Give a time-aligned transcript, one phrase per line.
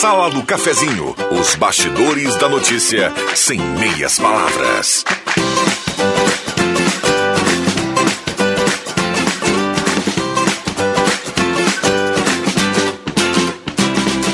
[0.00, 5.04] Sala do Cafezinho, os bastidores da notícia sem meias palavras.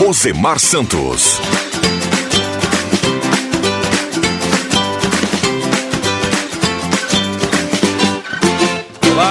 [0.09, 1.41] Osemar Santos.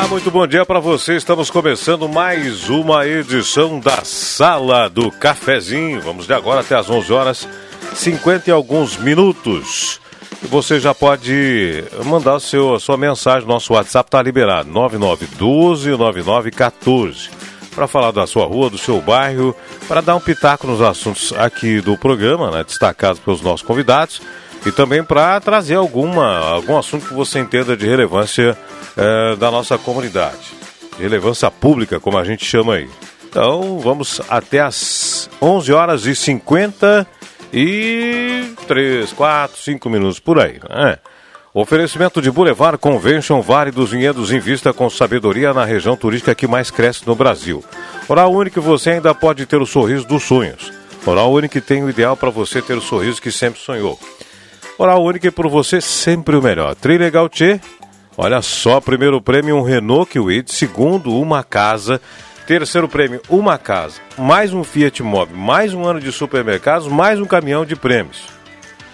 [0.10, 1.16] Muito bom dia para você.
[1.16, 6.00] Estamos começando mais uma edição da Sala do Cafezinho.
[6.00, 7.48] Vamos de agora até as 11 horas
[7.96, 10.00] 50 e alguns minutos.
[10.44, 13.48] Você já pode mandar seu, sua mensagem.
[13.48, 17.30] Nosso WhatsApp está liberado: 9912 9914.
[17.74, 19.56] Para falar da sua rua, do seu bairro,
[19.88, 24.22] para dar um pitaco nos assuntos aqui do programa, né, destacados pelos nossos convidados,
[24.66, 28.58] e também para trazer alguma, algum assunto que você entenda de relevância
[28.98, 30.54] é, da nossa comunidade.
[30.98, 32.90] De relevância pública, como a gente chama aí.
[33.28, 37.06] Então, vamos até as 11 horas e 50
[37.54, 40.60] e 3, 4, 5 minutos por aí.
[40.70, 40.98] Né?
[41.54, 46.48] Oferecimento de Boulevard Convention Vale dos Vinhedos em vista com sabedoria na região turística que
[46.48, 47.64] mais cresce no Brasil.
[48.10, 50.72] Oral Único você ainda pode ter o sorriso dos sonhos.
[51.06, 54.00] Oral Único tem o ideal para você ter o sorriso que sempre sonhou.
[54.78, 56.76] Oral Único é por você sempre o melhor.
[56.76, 57.62] Trilegal T,
[58.18, 62.02] olha só, primeiro prêmio um Renault Kwid, segundo uma casa,
[62.46, 67.26] terceiro prêmio uma casa, mais um Fiat Mobi, mais um ano de supermercados, mais um
[67.26, 68.24] caminhão de prêmios.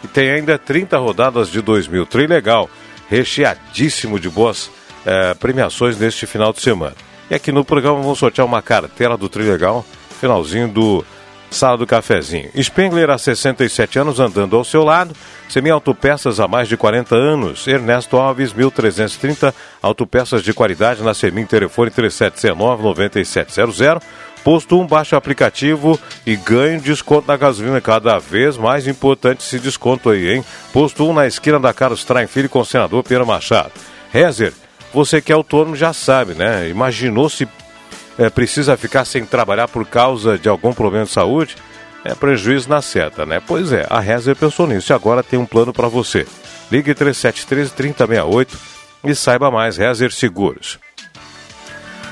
[0.04, 2.70] E tem ainda 30 rodadas de 2000, Trilegal,
[3.10, 4.70] recheadíssimo de boas
[5.04, 6.96] eh, premiações neste final de semana.
[7.30, 9.84] E aqui no programa vamos sortear uma cartela do Trilegal,
[10.20, 11.04] finalzinho do
[11.52, 12.50] Sala do Cafezinho.
[12.58, 15.14] Spengler há 67 anos andando ao seu lado.
[15.50, 17.68] Semi Autopeças há mais de 40 anos.
[17.68, 19.54] Ernesto Alves, 1330.
[19.82, 21.46] Autopeças de qualidade na Semin.
[21.46, 24.02] Telefone 3719-9700.
[24.44, 27.82] Posto 1, baixa o aplicativo e ganhe desconto na gasolina.
[27.82, 30.44] Cada vez mais importante esse desconto aí, hein?
[30.74, 33.72] Posto 1 na esquina da Carlos Traem Filho com o senador Pedro Machado.
[34.12, 34.52] Rezer,
[34.94, 36.68] você que é autônomo já sabe, né?
[36.70, 37.48] Imaginou se
[38.18, 41.56] é, precisa ficar sem trabalhar por causa de algum problema de saúde?
[42.04, 43.42] É prejuízo na seta, né?
[43.46, 46.26] Pois é, a Rezer pensou nisso e agora tem um plano para você.
[46.72, 48.48] Ligue 3713-3068
[49.04, 50.80] e saiba mais, Rezer Seguros.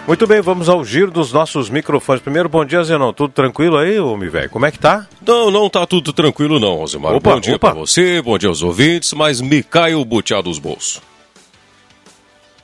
[0.10, 2.22] Muito bem, vamos ao giro dos nossos microfones.
[2.22, 3.14] Primeiro, bom dia, Zenon.
[3.14, 4.50] Tudo tranquilo aí, homem velho?
[4.50, 5.08] Como é que tá?
[5.26, 7.14] Não, não tá tudo tranquilo não, Osimar.
[7.14, 7.70] Opa, bom dia opa.
[7.70, 11.00] pra você, bom dia aos ouvintes, mas me cai o butiá dos bolsos.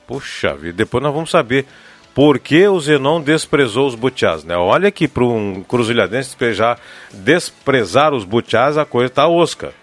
[0.08, 1.66] Puxa vida, depois nós vamos saber
[2.16, 4.56] por que o Zenon desprezou os butiás, né?
[4.56, 6.80] Olha que para um cruzilhadense desprejar,
[7.12, 9.74] desprezar os butiás, a coisa tá osca.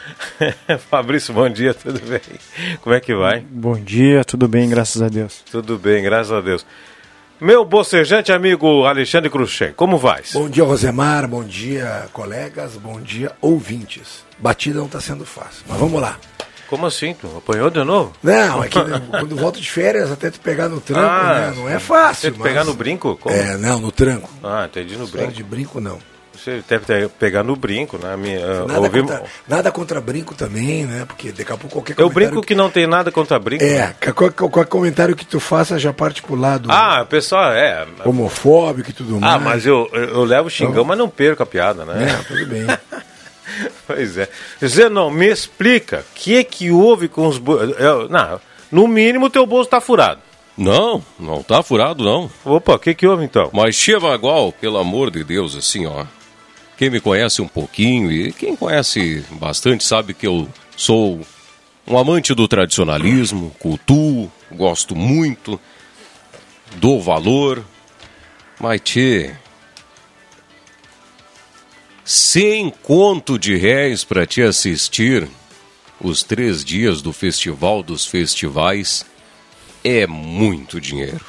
[0.88, 2.22] Fabrício, bom dia, tudo bem?
[2.80, 3.40] Como é que vai?
[3.40, 5.42] Bom dia, tudo bem, graças a Deus.
[5.50, 6.64] Tudo bem, graças a Deus.
[7.38, 10.22] Meu bocejante amigo Alexandre Cruxem, como vai?
[10.32, 11.28] Bom dia, Rosemar.
[11.28, 12.76] Bom dia, colegas.
[12.76, 14.24] Bom dia, ouvintes.
[14.38, 16.18] Batida não está sendo fácil, mas vamos lá.
[16.68, 17.14] Como assim?
[17.14, 18.12] Tu apanhou de novo?
[18.22, 18.78] Não, é que
[19.10, 21.52] quando volto de férias, até tu pegar no tranco, Ah, né?
[21.56, 22.32] Não é fácil.
[22.34, 23.16] Pegar mas- no brinco?
[23.16, 23.34] Como?
[23.34, 24.28] É, não, no tranco.
[24.42, 25.32] Ah, entendi no brinco.
[25.32, 25.98] de brinco, não.
[26.34, 28.10] Você deve pegar no brinco, né?
[28.12, 31.04] Ah, Nada, ouvi- contra, nada contra brinco também, né?
[31.06, 33.64] Porque daqui a pouco qualquer Eu brinco que não tem nada contra brinco.
[33.64, 37.86] É, que- qual- qualquer comentário que tu faça já parte pro lado Ah, pessoal, é.
[38.04, 39.34] homofóbico e tudo mais.
[39.34, 42.10] Ah, mas eu, eu levo xingão, mas não perco a piada, né?
[42.12, 42.66] É, tudo bem.
[43.86, 44.28] Pois é.
[44.64, 47.38] Zenon, me explica, o que que houve com os...
[47.38, 48.40] bu- eu- Não,
[48.70, 50.20] no mínimo teu bolso tá furado.
[50.58, 52.30] Não, não tá furado não.
[52.44, 53.50] Opa, o que que houve então?
[53.52, 56.04] Mas Chevagual, pelo amor de Deus, assim, ó.
[56.78, 61.20] Quem me conhece um pouquinho e quem conhece bastante sabe que eu sou
[61.86, 65.60] um amante do tradicionalismo, cultuo, gosto muito,
[66.76, 67.62] dou valor.
[68.58, 69.34] Mas, tchê,
[72.06, 75.28] sem conto de réis para te assistir
[76.00, 79.04] os três dias do Festival dos Festivais
[79.82, 81.24] é muito dinheiro.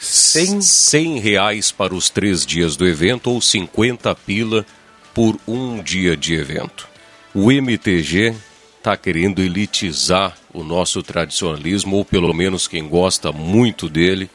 [0.00, 4.66] Sem- 100 reais para os três dias do evento ou 50 pila
[5.14, 6.88] por um dia de evento.
[7.32, 8.34] O MTG
[8.78, 14.28] está querendo elitizar o nosso tradicionalismo, ou pelo menos quem gosta muito dele,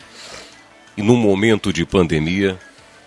[0.95, 2.57] e num momento de pandemia,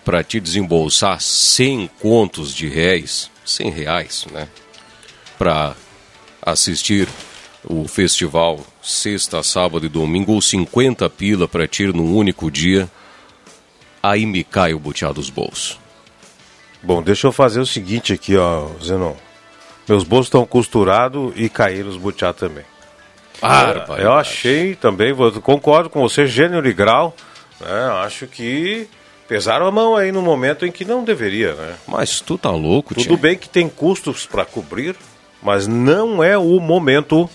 [0.09, 4.47] para te desembolsar 100 contos de réis, 100 reais, né?
[5.37, 5.75] Para
[6.41, 7.07] assistir
[7.63, 12.89] o festival sexta, sábado e domingo, ou 50 pila para ti num único dia,
[14.01, 15.79] aí me cai o butiá dos bolsos.
[16.81, 19.13] Bom, deixa eu fazer o seguinte aqui, ó, Zenon.
[19.87, 22.65] Meus bolsos estão costurados e caíram os butiá também.
[23.43, 25.13] Ah, eu achei também,
[25.43, 27.15] concordo com você, gênero e grau,
[27.61, 27.91] né?
[28.03, 28.89] Acho que
[29.29, 31.75] pesaram a mão aí no momento em que não deveria, né?
[31.87, 34.95] Mas tu tá louco, Tudo bem que tem custos para cobrir,
[35.41, 37.29] mas não é o momento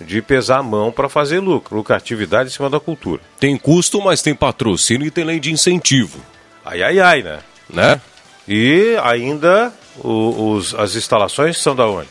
[0.00, 3.20] de pesar a mão para fazer lucro, lucratividade em cima da cultura.
[3.38, 6.18] Tem custo, mas tem patrocínio e tem lei de incentivo,
[6.64, 7.38] Ai, ai, ai, né?
[7.68, 8.00] né?
[8.48, 12.08] E ainda o- os, as instalações são da onde?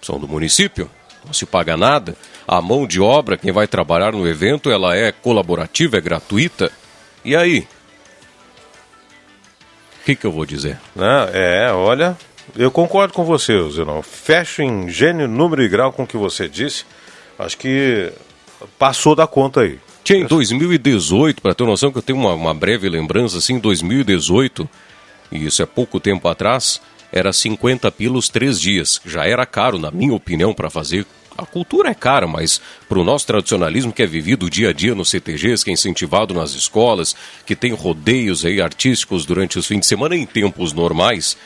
[0.00, 0.90] São do município,
[1.24, 2.16] não se paga nada.
[2.48, 6.70] A mão de obra, quem vai trabalhar no evento, ela é colaborativa, é gratuita.
[7.24, 7.66] E aí?
[10.06, 10.78] O que, que eu vou dizer?
[10.94, 11.30] Né?
[11.32, 12.16] É, olha,
[12.56, 14.02] eu concordo com você, Zenon.
[14.02, 16.84] Fecho em gênio, número e grau com o que você disse.
[17.36, 18.12] Acho que
[18.78, 19.80] passou da conta aí.
[20.04, 23.58] Tinha em 2018, para ter noção que eu tenho uma, uma breve lembrança, assim, em
[23.58, 24.68] 2018,
[25.32, 26.80] e isso é pouco tempo atrás,
[27.12, 29.00] era 50 pilos três dias.
[29.04, 31.06] Já era caro, na minha opinião, para fazer.
[31.36, 34.94] A cultura é cara, mas para o nosso tradicionalismo que é vivido dia a dia
[34.94, 37.14] nos CTGs, que é incentivado nas escolas,
[37.44, 41.36] que tem rodeios aí artísticos durante os fins de semana em tempos normais,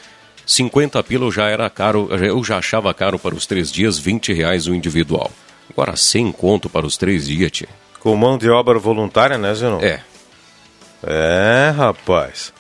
[0.46, 4.68] 50 pila já era caro, eu já achava caro para os três dias, 20 reais
[4.68, 5.30] o individual.
[5.68, 7.68] Agora 100 conto para os três dias, tia.
[7.98, 9.80] Com mão de obra voluntária, né, Zenon?
[9.80, 10.00] É,
[11.02, 12.52] É, rapaz.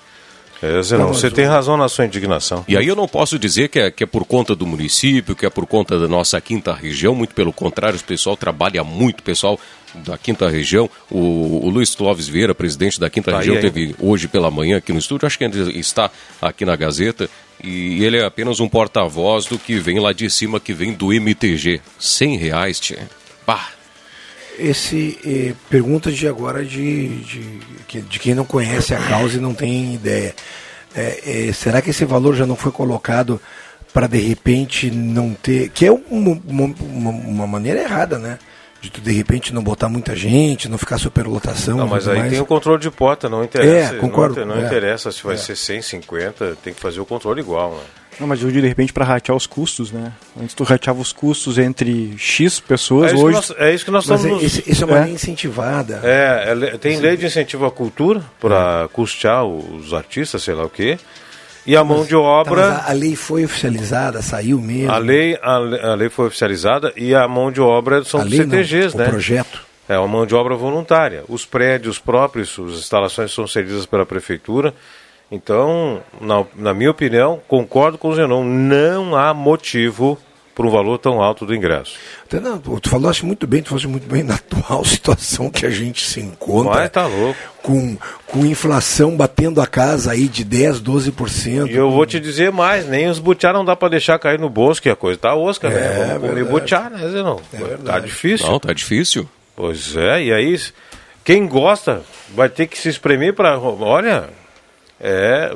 [0.62, 2.64] É, Zenon, Não, você tem razão na sua indignação.
[2.68, 5.46] E aí eu não posso dizer que é, que é por conta do município, que
[5.46, 9.22] é por conta da nossa quinta região, muito pelo contrário, o pessoal trabalha muito, o
[9.22, 9.58] pessoal
[9.94, 10.88] da quinta região.
[11.10, 13.70] O, o Luiz Clóvis Vieira, presidente da quinta Tá aí região, ainda.
[13.70, 16.10] teve hoje pela manhã aqui no estúdio, acho que ainda está
[16.42, 17.28] aqui na Gazeta,
[17.62, 21.12] e ele é apenas um porta-voz do que vem lá de cima, que vem do
[21.12, 21.80] MTG.
[21.98, 23.08] 100 reais, tia.
[23.46, 23.79] Pá.
[24.58, 29.40] Esse eh, pergunta de agora de, de, que- de quem não conhece a causa e
[29.40, 30.34] não tem ideia.
[30.94, 33.40] É, é, será que esse valor já não foi colocado
[33.92, 35.68] para de repente não ter.
[35.70, 36.74] Que é uma, uma,
[37.10, 38.38] uma- maneira errada, né?
[38.82, 41.76] De tu de repente não botar muita gente, não ficar superlotação.
[41.76, 42.30] Não, mas aí mais.
[42.32, 43.94] tem o controle de porta, não interessa.
[43.94, 44.66] É, concordo, Não, não é.
[44.66, 45.38] interessa se vai É.
[45.38, 47.82] ser 150, tem que fazer o controle igual, né?
[48.20, 50.12] Não, mas de repente para ratear os custos, né?
[50.40, 53.40] Antes tu rateava os custos entre X pessoas, É isso, hoje.
[53.40, 54.42] que nós, é isso que nós Mas estamos.
[54.42, 55.04] é, esse- isso é uma É.
[55.04, 56.00] lei incentivada.
[56.04, 60.70] É, é tem lei de incentivo à cultura para custear os artistas, sei lá o
[60.70, 60.98] quê.
[61.66, 62.68] E a mão de Tá, mas obra.
[62.72, 64.90] a, a lei foi oficializada, saiu mesmo.
[64.92, 65.54] A lei, a,
[65.90, 68.94] a lei foi oficializada e a mão de obra são A dos lei não, CTGs,
[68.94, 69.04] o né?
[69.08, 69.60] projeto.
[69.88, 71.24] É uma mão de obra voluntária.
[71.28, 74.72] Os prédios próprios, as instalações são cedidas pela prefeitura.
[75.30, 80.18] Então, na, na minha opinião, concordo com o Zenon, não há motivo
[80.54, 81.96] para um valor tão alto do ingresso.
[82.32, 86.04] Não, tu falaste muito bem, tu falaste muito bem na atual situação que a gente
[86.04, 86.80] se encontra.
[86.80, 87.38] Mas tá louco.
[87.62, 87.96] Com,
[88.26, 91.68] com inflação batendo a casa aí de 10, 12%.
[91.68, 94.50] E eu vou te dizer mais, nem os butiá não dá para deixar cair no
[94.50, 95.80] bolso, que a coisa tá osca, né?
[95.80, 97.36] É, Vamos comer butiá, né, Zenon?
[97.36, 98.06] tá verdade.
[98.06, 98.46] difícil.
[98.48, 99.28] Não, tá difícil.
[99.56, 100.60] Pois é, e aí,
[101.24, 102.02] quem gosta
[102.34, 103.58] vai ter que se espremer para.
[103.58, 104.28] Olha,
[105.00, 105.52] é,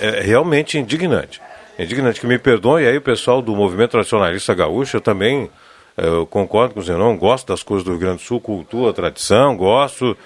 [0.00, 1.40] é realmente indignante.
[1.78, 5.50] Indignante, que me perdoe aí o pessoal do movimento tradicionalista gaúcho, eu também
[5.96, 8.92] eh, eu concordo com o Zenon, gosto das coisas do Rio Grande do Sul, cultura,
[8.92, 10.16] tradição, gosto,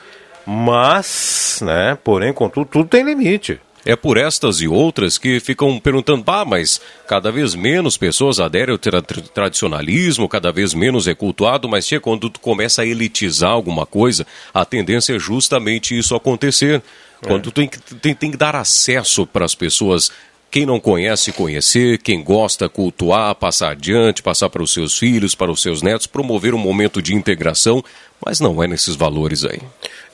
[0.45, 3.61] mas, né, porém, contudo, tudo tem limite.
[3.87, 8.73] É por estas e outras que ficam perguntando, ah, mas cada vez menos pessoas aderem
[8.73, 12.87] ao tra- tra- tradicionalismo, cada vez menos é cultuado, mas tia, quando tu começa a
[12.87, 16.83] elitizar alguma coisa, a tendência é justamente isso acontecer.
[17.27, 20.11] Quando tu tem que, tem, tem que dar acesso para as pessoas,
[20.51, 25.51] quem não conhece, conhecer, quem gosta, cultuar, passar adiante, passar para os seus filhos, para
[25.51, 27.83] os seus netos, promover um momento de integração,
[28.25, 29.61] mas não é nesses valores aí.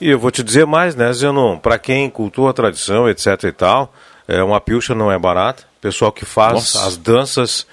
[0.00, 1.58] E eu vou te dizer mais, né, Zenon?
[1.58, 3.92] Para quem cultua a tradição, etc e tal,
[4.26, 5.64] é, uma pilcha não é barata.
[5.80, 6.86] Pessoal que faz Nossa.
[6.86, 7.66] as danças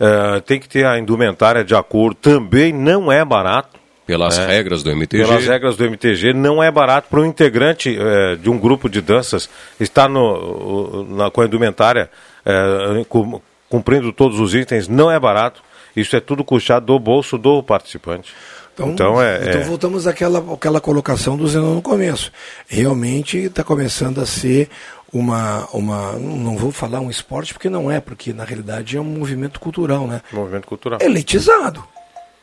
[0.00, 3.78] é, tem que ter a indumentária de acordo, também não é barato.
[4.06, 4.46] Pelas É.
[4.46, 5.24] regras do MTG.
[5.24, 9.00] Pelas regras do MTG, não é barato para um integrante é, de um grupo de
[9.00, 9.48] danças
[9.80, 12.08] estar no, na, com a indumentária
[12.44, 15.60] é, cum- cumprindo todos os itens, não é barato.
[15.96, 18.32] Isso é tudo custeado do bolso do participante.
[18.78, 22.30] Então, é, então é- voltamos àquela, àquela colocação do Zenon no começo.
[22.68, 24.68] Realmente está começando a ser
[25.12, 26.12] uma, uma.
[26.12, 30.06] Não vou falar um esporte, porque não é, porque na realidade é um movimento cultural,
[30.06, 30.20] né?
[30.30, 30.98] movimento cultural.
[31.00, 31.82] Elitizado.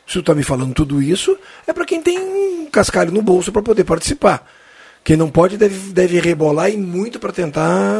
[0.06, 3.50] Se tu está me falando tudo isso, é para quem tem um cascalho no bolso
[3.50, 4.46] para poder participar.
[5.02, 7.94] Quem não pode deve, deve rebolar e muito para tentar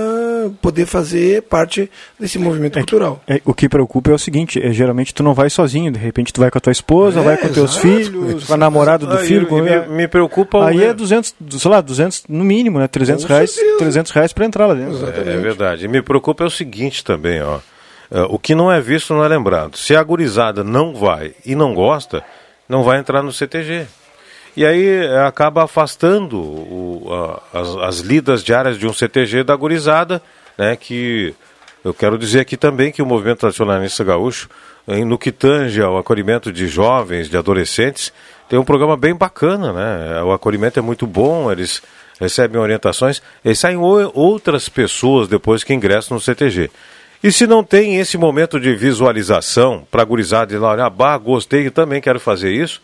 [0.62, 3.22] poder fazer parte desse movimento É, cultural.
[3.28, 6.32] é, o que preocupa é o seguinte, é, geralmente tu não vai sozinho, de repente
[6.32, 7.86] tu vai com a tua esposa, É, vai com teus exato.
[7.86, 9.46] filhos, com a namorada do filho.
[9.52, 12.88] me, me preocupa o- Aí é 200, sei lá, 200 no mínimo, né?
[12.88, 13.78] 300 Com reais, certeza.
[13.78, 15.06] 300 reais pra entrar lá dentro.
[15.06, 15.84] É verdade.
[15.84, 17.58] E me preocupa é o seguinte também, ó.
[18.10, 19.76] É, O que não é visto não é lembrado.
[19.76, 22.22] Se a gurizada não vai e não gosta,
[22.68, 23.86] não vai entrar no CTG.
[24.56, 27.08] E aí é, acaba afastando o-
[27.52, 30.22] a- as, as lidas diárias de um CTG da gurizada,
[30.56, 30.76] né?
[30.76, 31.34] Que
[31.84, 34.48] eu quero dizer aqui também que o movimento tradicionalista gaúcho,
[35.06, 38.12] no que tange ao acolhimento de jovens, de adolescentes,
[38.48, 40.22] tem um programa bem bacana, né?
[40.22, 41.82] O acolhimento é muito bom, eles
[42.20, 46.70] recebem orientações, e saem outras pessoas depois que ingressam no CTG.
[47.24, 51.16] E se não tem esse momento de visualização para a gurizada ir lá olhar, bah,
[51.16, 52.82] gostei, também quero fazer isso,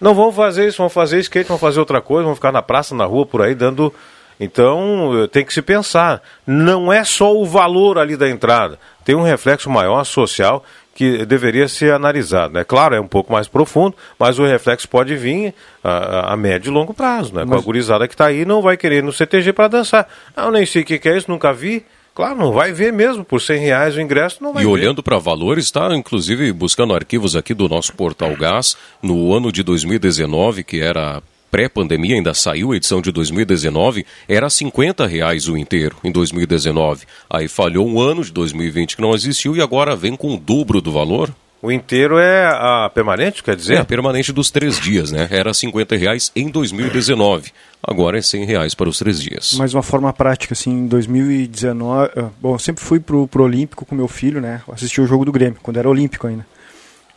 [0.00, 2.96] não vão fazer isso, vão fazer skate, vão fazer outra coisa, vão ficar na praça,
[2.96, 3.94] na rua, por aí, dando.
[4.40, 6.20] Então, eh, tem que se pensar.
[6.44, 11.68] Não é só o valor ali da entrada, tem um reflexo maior social que deveria
[11.68, 12.58] ser analisado.
[12.58, 16.70] É claro, é um pouco mais profundo, mas o reflexo pode vir a, a médio
[16.70, 17.32] e longo prazo.
[17.32, 17.46] Né?
[17.46, 20.08] Com a gurizada que está aí, não vai querer ir no CTG para dançar.
[20.36, 21.86] Ah, eu nem sei o que, que é isso, nunca vi.
[22.16, 23.22] Claro, não vai ver mesmo.
[23.22, 24.72] Por 100 reais o ingresso, não vai E ver.
[24.72, 29.62] olhando para valores, está inclusive buscando arquivos aqui do nosso portal Gás, no ano de
[29.62, 35.94] 2019, que era pré-pandemia, ainda saiu a edição de 2019, era 50 reais o inteiro
[36.02, 37.04] em 2019.
[37.28, 40.80] Aí falhou um ano de 2020 que não existiu e agora vem com o dobro
[40.80, 41.30] do valor.
[41.62, 43.78] O inteiro é a permanente, quer dizer?
[43.78, 45.26] É, permanente dos três dias, né?
[45.30, 47.50] Era 50 reais em 2019.
[47.82, 49.54] Agora é 100 reais para os três dias.
[49.56, 52.10] Mas uma forma prática, assim, em 2019.
[52.16, 54.60] ah, Bom, eu sempre fui pro, pro Olímpico com meu filho, né?
[54.70, 56.46] Assisti o jogo do Grêmio, quando era Olímpico ainda.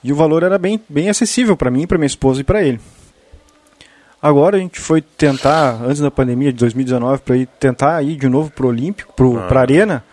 [0.03, 2.79] E o valor era bem, bem acessível para mim, para minha esposa e para ele.
[4.22, 8.27] Agora a gente foi tentar, antes da pandemia de 2019, para ir tentar ir de
[8.27, 10.03] novo pro Olímpico, pro, pra Arena.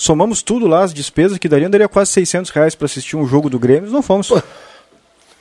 [0.00, 3.50] Somamos tudo lá, as despesas que daria, daria quase 600 reais para assistir um jogo
[3.50, 3.82] do Grêmio.
[3.82, 4.32] Nós não fomos.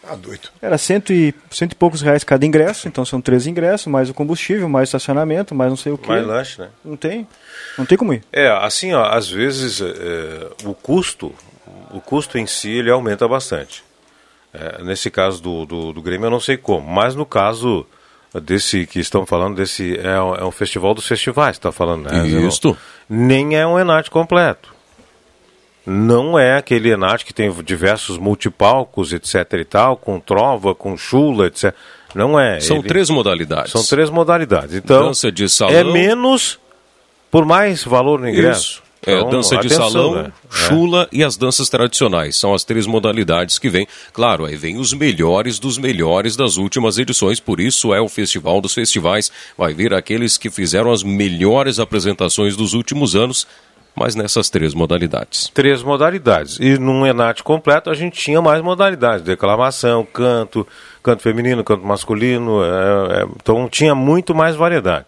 [0.03, 0.49] Ah, doido.
[0.61, 4.13] Era cento e, cento e poucos reais cada ingresso, então são três ingressos, mais o
[4.13, 6.09] combustível, mais estacionamento, mais não sei o que.
[6.09, 6.67] Mais lanche, né?
[6.83, 7.25] Não tem.
[7.77, 8.21] Não tem como ir.
[8.33, 11.33] É, assim, ó, às vezes é, o custo,
[11.91, 13.81] o custo em si, ele aumenta bastante.
[14.53, 17.85] É, nesse caso do, do, do Grêmio, eu não sei como, mas no caso
[18.33, 22.27] desse que estão falando, desse é, um- é um festival dos festivais, está falando, né?
[22.27, 22.77] Isto.
[23.09, 24.73] Nem é um Enate completo.
[25.85, 31.47] Não é aquele Enate que tem diversos multipalcos, etc e tal, com trova, com chula,
[31.47, 31.73] etc.
[32.13, 32.59] Não é.
[32.59, 33.71] São Ele- três modalidades.
[33.71, 34.75] São três modalidades.
[34.75, 35.73] Então, Dança de salão.
[35.73, 36.59] é menos
[37.31, 38.81] por mais valor no ingresso.
[38.83, 38.88] Isso.
[39.09, 40.31] É, Então, dança de atenção, salão, né?
[40.49, 42.35] chula e as danças tradicionais.
[42.35, 43.87] São as três modalidades que vêm.
[44.13, 48.61] Claro, aí vem os melhores dos melhores das últimas edições, por isso é o Festival
[48.61, 49.31] dos Festivais.
[49.57, 53.47] Vai vir aqueles que fizeram as melhores apresentações dos últimos anos,
[53.95, 55.49] mas nessas três modalidades.
[55.53, 56.57] Três modalidades.
[56.59, 60.65] E num Enate completo a gente tinha mais modalidades: declamação, canto,
[61.03, 62.63] canto feminino, canto masculino.
[62.63, 65.05] é, é, então tinha muito mais variedade.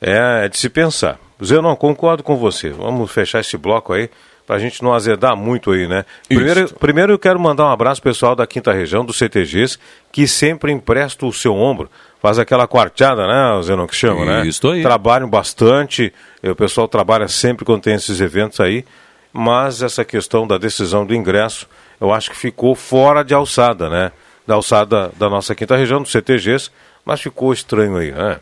[0.00, 1.18] É, de se pensar.
[1.42, 2.70] Zé, não, concordo com você.
[2.70, 4.10] Vamos fechar esse bloco aí
[4.46, 6.04] para a gente não azedar muito aí, né?
[6.28, 6.74] Primeiro, Isso.
[6.74, 9.78] primeiro eu quero mandar um abraço pessoal da quinta região, dos CTGs,
[10.12, 14.46] que sempre empresta o seu ombro, faz aquela quarteada, né, Zenon, que chama, né?
[14.46, 14.82] Isso aí.
[14.82, 16.12] Trabalham bastante,
[16.42, 18.84] e o pessoal trabalha sempre quando tem esses eventos aí,
[19.32, 21.66] mas essa questão da decisão do ingresso,
[22.00, 24.12] eu acho que ficou fora de alçada, né?
[24.46, 26.70] Da alçada da nossa quinta região, dos CTGs,
[27.04, 28.38] mas ficou estranho aí, né?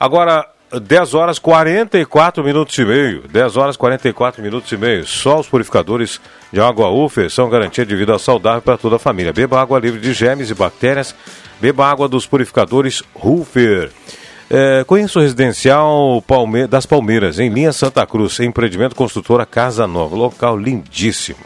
[0.00, 3.22] Agora, 10 horas 44 minutos e meio.
[3.28, 5.06] 10 horas 44 minutos e meio.
[5.06, 6.20] Só os purificadores
[6.52, 9.32] de água UFER são garantia de vida saudável para toda a família.
[9.32, 11.14] Beba água livre de germes e bactérias.
[11.60, 13.90] Beba água dos purificadores Rufer.
[14.50, 20.16] É, conheço o residencial Palme- das Palmeiras, em linha Santa Cruz, empreendimento construtora Casa Nova.
[20.16, 21.38] Local lindíssimo.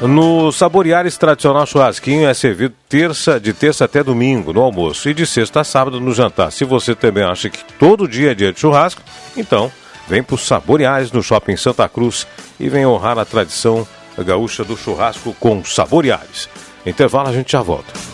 [0.00, 5.24] No Saboreares Tradicional Churrasquinho é servido terça, de terça até domingo no almoço e de
[5.24, 6.50] sexta a sábado no jantar.
[6.50, 9.00] Se você também acha que todo dia é dia de churrasco,
[9.36, 9.70] então
[10.08, 12.26] vem para o Saboreares no Shopping Santa Cruz
[12.58, 13.86] e vem honrar a tradição
[14.18, 16.48] gaúcha do churrasco com Saboreares.
[16.84, 18.13] Intervalo, a gente já volta.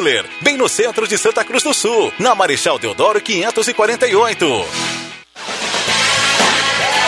[0.41, 4.65] bem no centro de Santa Cruz do Sul, na Marechal Deodoro 548.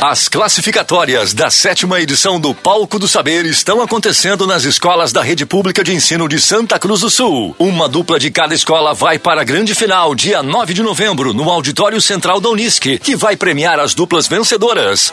[0.00, 5.44] As classificatórias da sétima edição do Palco do Saber estão acontecendo nas escolas da Rede
[5.44, 7.54] Pública de Ensino de Santa Cruz do Sul.
[7.58, 11.50] Uma dupla de cada escola vai para a grande final, dia 9 de novembro, no
[11.50, 15.12] Auditório Central da Unisc, que vai premiar as duplas vencedoras.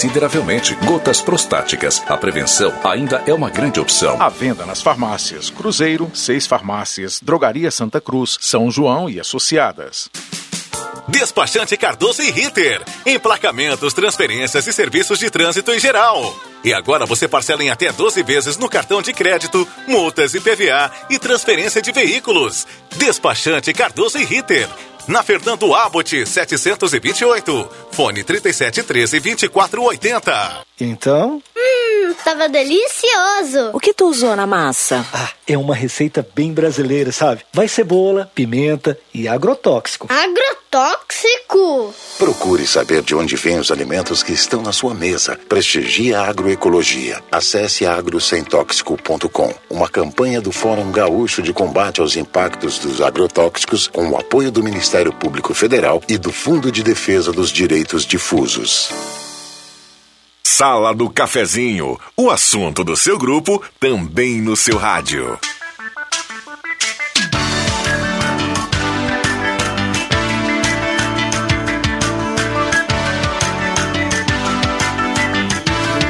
[0.00, 0.74] consideravelmente.
[0.86, 2.02] Gotas prostáticas.
[2.08, 4.20] A prevenção ainda é uma grande opção.
[4.20, 10.08] À venda nas farmácias Cruzeiro, seis farmácias, Drogaria Santa Cruz, São João e Associadas.
[11.06, 12.82] Despachante Cardoso e Ritter.
[13.04, 16.34] Emplacamentos, transferências e serviços de trânsito em geral.
[16.64, 20.90] E agora você parcela em até 12 vezes no cartão de crédito, multas e PVA
[21.10, 22.66] e transferência de veículos.
[22.96, 24.68] Despachante Cardoso e Ritter
[25.08, 27.68] na Fernando Abbott 728.
[27.90, 30.66] Fone 3713 2480.
[30.80, 31.42] Então?
[31.60, 33.70] Hum, tava delicioso.
[33.72, 35.04] O que tu usou na massa?
[35.12, 37.42] Ah, é uma receita bem brasileira, sabe?
[37.52, 40.08] Vai cebola, pimenta e agrotóxico.
[40.08, 41.94] Agrotóxico?
[42.18, 45.38] Procure saber de onde vêm os alimentos que estão na sua mesa.
[45.48, 47.22] Prestigie a agroecologia.
[47.30, 49.54] Acesse agrosemtóxico.com.
[49.68, 54.62] Uma campanha do Fórum Gaúcho de Combate aos Impactos dos Agrotóxicos com o apoio do
[54.62, 59.19] Ministério Público Federal e do Fundo de Defesa dos Direitos Difusos.
[60.52, 65.38] Sala do Cafezinho, o assunto do seu grupo também no seu rádio.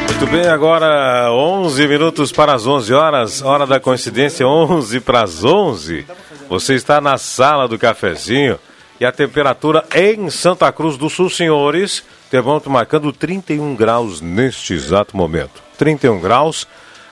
[0.08, 5.44] Muito bem, agora 11 minutos para as 11 horas, hora da coincidência, 11 para as
[5.44, 6.06] 11.
[6.48, 8.58] Você está na sala do cafezinho
[9.00, 15.16] e a temperatura em Santa Cruz do Sul, senhores, termômetro marcando 31 graus neste exato
[15.16, 15.62] momento.
[15.78, 16.68] 31 graus,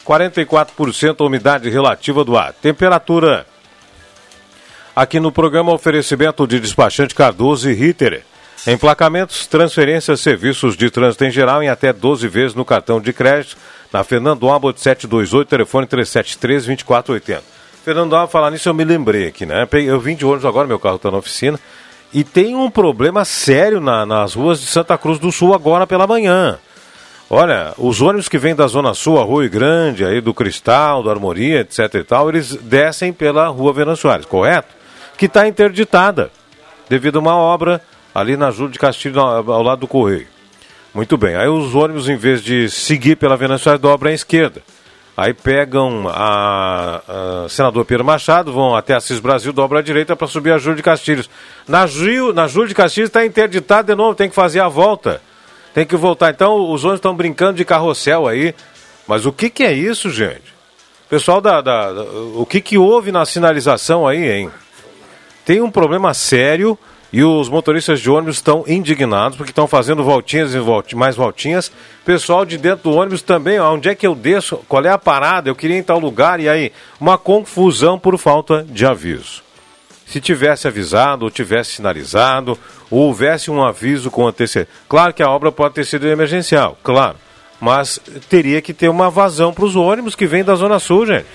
[0.07, 2.53] 44% a umidade relativa do ar.
[2.53, 3.47] Temperatura
[4.95, 8.23] aqui no programa oferecimento de despachante Cardoso e Ritter.
[8.67, 13.57] Emplacamentos, transferências, serviços de trânsito em geral em até 12 vezes no cartão de crédito.
[13.91, 17.58] Na Fernando Abbott 728, telefone 373-2480.
[17.85, 19.67] Fernando Abbott, falar nisso, eu me lembrei aqui, né?
[19.87, 21.59] Eu vim de ônibus agora, meu carro está na oficina.
[22.13, 26.07] E tem um problema sério na, nas ruas de Santa Cruz do Sul agora pela
[26.07, 26.59] manhã.
[27.31, 31.61] Olha, os ônibus que vêm da Zona Sul, Arroio Grande, aí do Cristal, do Armoria,
[31.61, 34.75] etc e tal, eles descem pela Rua Soares, correto?
[35.19, 36.31] Que está interditada
[36.89, 37.83] devido a uma obra
[38.15, 40.27] ali na Júlio de Castilho, ao lado do Correio.
[40.95, 44.63] Muito bem, aí os ônibus, em vez de seguir pela Soares, dobram à esquerda.
[45.19, 47.03] Aí pegam a,
[47.45, 50.77] a senador Pedro Machado, vão até Assis Brasil, dobram à direita para subir a Júlio
[50.77, 51.29] de Castilhos.
[51.67, 55.21] Na, Júlio, na Júlio de Castilhos está interditado de novo, tem que fazer a volta.
[55.75, 56.31] Tem que voltar.
[56.31, 58.55] Então os ônibus estão brincando de carrossel aí.
[59.09, 60.55] Mas o que, que é isso, gente?
[61.11, 62.03] Pessoal da, da, da.
[62.37, 64.51] O que, que houve na sinalização aí, hein?
[65.45, 66.79] Tem um problema sério
[67.13, 70.93] e os motoristas de ônibus estão indignados porque estão fazendo voltinhas e volt...
[70.93, 71.73] mais voltinhas.
[72.05, 74.59] Pessoal de dentro do ônibus também, onde é que eu desço?
[74.69, 75.49] Qual é a parada?
[75.49, 79.43] Eu queria ir em tal lugar e aí uma confusão por falta de aviso.
[80.07, 82.59] Se tivesse avisado, ou tivesse sinalizado,
[82.91, 84.73] ou houvesse um aviso com antecedência.
[84.89, 87.17] Claro que a obra pode ter sido emergencial, claro.
[87.61, 91.27] Mas teria que ter uma vazão para os ônibus que vêm da Zona Sul, gente.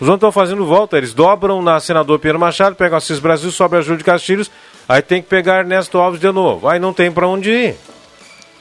[0.00, 3.76] Os ônibus estão fazendo volta, eles dobram na Senador Pedro Machado, pegam Assis Brasil, sobe
[3.76, 4.50] a Júlio de Castilhos,
[4.88, 6.68] aí tem que pegar Ernesto Alves de novo.
[6.68, 7.76] Aí não tem para onde ir.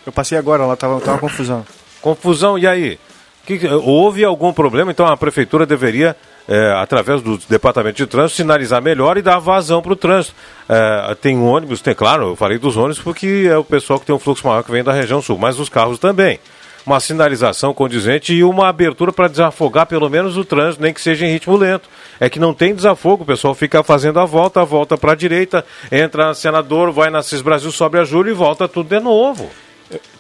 [0.06, 1.66] Eu passei agora, lá tava, tava confusão.
[2.02, 3.00] Confusão, e aí?
[3.46, 4.92] Que, houve algum problema?
[4.92, 6.16] Então a prefeitura deveria,
[6.48, 10.36] é, através do departamento de trânsito, sinalizar melhor e dar vazão para o trânsito.
[10.68, 14.16] É, tem ônibus, tem, claro, eu falei dos ônibus porque é o pessoal que tem
[14.16, 16.40] um fluxo maior que vem da região sul, mas os carros também.
[16.86, 21.26] Uma sinalização condizente e uma abertura para desafogar pelo menos o trânsito, nem que seja
[21.26, 21.90] em ritmo lento.
[22.20, 25.16] É que não tem desafogo, o pessoal fica fazendo a volta, a volta para a
[25.16, 29.50] direita, entra senador, vai na CIS Brasil, sobe a Júlio e volta tudo de novo.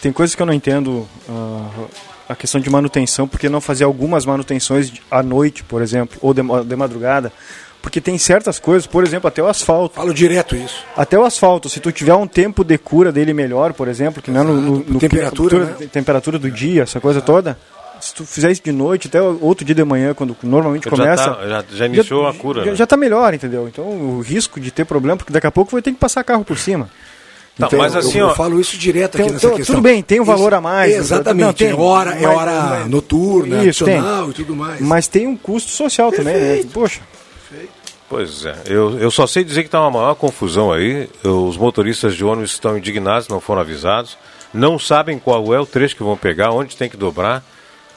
[0.01, 1.07] Tem coisas que eu não entendo.
[1.27, 1.87] Uh,
[2.27, 6.41] a questão de manutenção, porque não fazer algumas manutenções à noite, por exemplo, ou de,
[6.41, 7.31] de madrugada.
[7.83, 9.95] Porque tem certas coisas, por exemplo, até o asfalto.
[9.95, 10.85] Falo direto isso.
[10.95, 14.31] Até o asfalto, se tu tiver um tempo de cura dele melhor, por exemplo, que
[14.31, 15.87] não é no, no, no temperatura, né?
[15.91, 17.57] temperatura do dia, essa coisa toda,
[17.99, 21.35] se tu fizer isso de noite, até outro dia de manhã, quando normalmente já começa.
[21.35, 22.63] Tá, já, já, iniciou já, a cura.
[22.63, 22.77] Já, né?
[22.77, 23.67] já tá melhor, entendeu?
[23.67, 26.45] Então o risco de ter problema, porque daqui a pouco vai ter que passar carro
[26.45, 26.89] por cima.
[27.59, 29.75] Não, então, mas assim, eu, ó, eu falo isso direto aqui tem, nessa tem, questão.
[29.75, 30.95] Tudo bem, tem um valor isso, a mais.
[30.95, 34.79] Exatamente, não, tem, é hora, é hora mas, noturna, isso, adicional e tudo mais.
[34.79, 36.33] Mas tem um custo social Perfeito.
[36.33, 36.69] também, né?
[36.73, 37.01] Poxa.
[38.13, 41.09] Pois é, eu, eu só sei dizer que está uma maior confusão aí.
[41.23, 44.15] Os motoristas de ônibus estão indignados, não foram avisados,
[44.53, 47.43] não sabem qual é o trecho que vão pegar, onde tem que dobrar.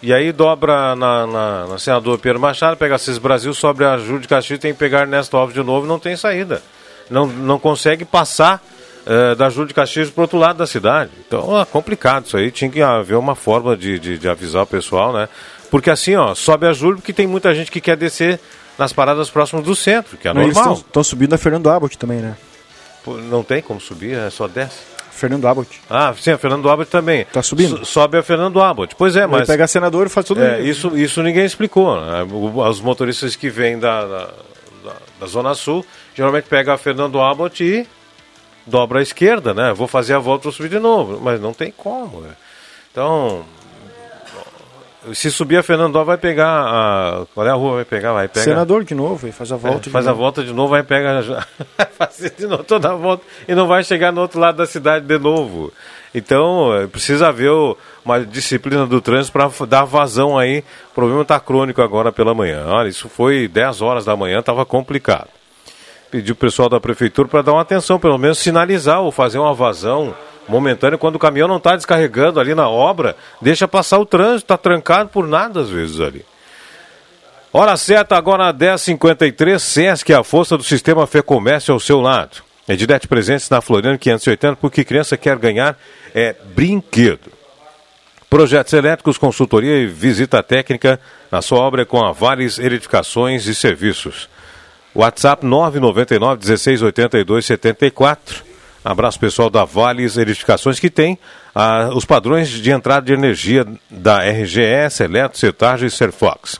[0.02, 4.20] E aí dobra na, na, na senador Pedro Machado, pega Cis Brasil, sobre a Júlio
[4.20, 6.62] de Castilho, tem que pegar Ernesto Alves de novo, não tem saída.
[7.10, 8.64] Não, não consegue passar
[9.06, 11.10] uh, da Júlio de Castilhos para o outro lado da cidade.
[11.28, 14.66] Então é complicado isso aí, tinha que haver uma forma de, de, de avisar o
[14.66, 15.28] pessoal, né?
[15.70, 18.40] Porque assim, ó, sobe a Júlio porque tem muita gente que quer descer
[18.78, 20.66] nas paradas próximas do centro, que é normal.
[20.66, 22.36] Eles estão subindo a Fernando Abbott também, né?
[23.04, 24.78] Pô, Não tem como subir, é só desce.
[25.10, 25.80] Fernando Abbott.
[25.88, 27.24] Ah, sim, a Fernando Abbott também.
[27.32, 27.78] Tá subindo?
[27.78, 28.94] So- sobe a Fernando Abbott.
[28.96, 29.46] Pois é, mas.
[29.46, 31.98] pega senador e faz tudo É, isso, isso ninguém explicou.
[31.98, 32.22] né?
[32.68, 34.28] Os motoristas que vêm da, da,
[35.20, 37.86] da- Zona Sul geralmente pega a Fernando Abbott e
[38.66, 39.72] dobra à esquerda, né?
[39.72, 41.18] Vou fazer a volta, vou subir de novo.
[41.22, 42.20] Mas não tem como.
[42.20, 42.32] né?
[42.92, 43.42] Então.
[45.14, 47.26] Se subir a Fernando vai pegar a.
[47.34, 47.76] Qual é a rua?
[47.76, 48.12] Vai pegar?
[48.12, 48.44] Vai pegar.
[48.44, 49.80] Senador de novo, e faz a É, volta.
[49.80, 50.22] de faz a novo.
[50.22, 51.22] volta de novo, vai pegar.
[51.98, 55.06] fazer de novo toda a volta e não vai chegar no outro lado da cidade
[55.06, 55.72] de novo.
[56.14, 57.50] Então, eh, precisa haver
[58.04, 60.64] uma disciplina do trânsito para dar vazão aí.
[60.90, 62.64] O problema está crônico agora pela manhã.
[62.66, 65.28] Olha, isso foi 10 horas da manhã, estava complicado.
[66.10, 69.52] Pedi o pessoal da prefeitura para dar uma atenção, pelo menos sinalizar ou fazer uma
[69.52, 70.14] vazão
[70.48, 74.56] momentânea quando o caminhão não está descarregando ali na obra, deixa passar o trânsito, está
[74.56, 76.24] trancado por nada às vezes ali.
[77.52, 82.44] Hora certa, agora 10h53, Sesc, a força do sistema Fê Comércio ao seu lado.
[82.68, 85.78] Edilete presentes na Floriano 580, porque criança quer ganhar
[86.14, 87.32] é brinquedo.
[88.28, 94.28] Projetos elétricos, consultoria e visita técnica na sua obra com a Vales Edificações e Serviços.
[94.96, 98.42] WhatsApp 999 1682 74.
[98.82, 101.18] Abraço pessoal da Vales Edificações que tem
[101.54, 106.58] ah, os padrões de entrada de energia da RGS, Eletro, Cetarge e Serfox.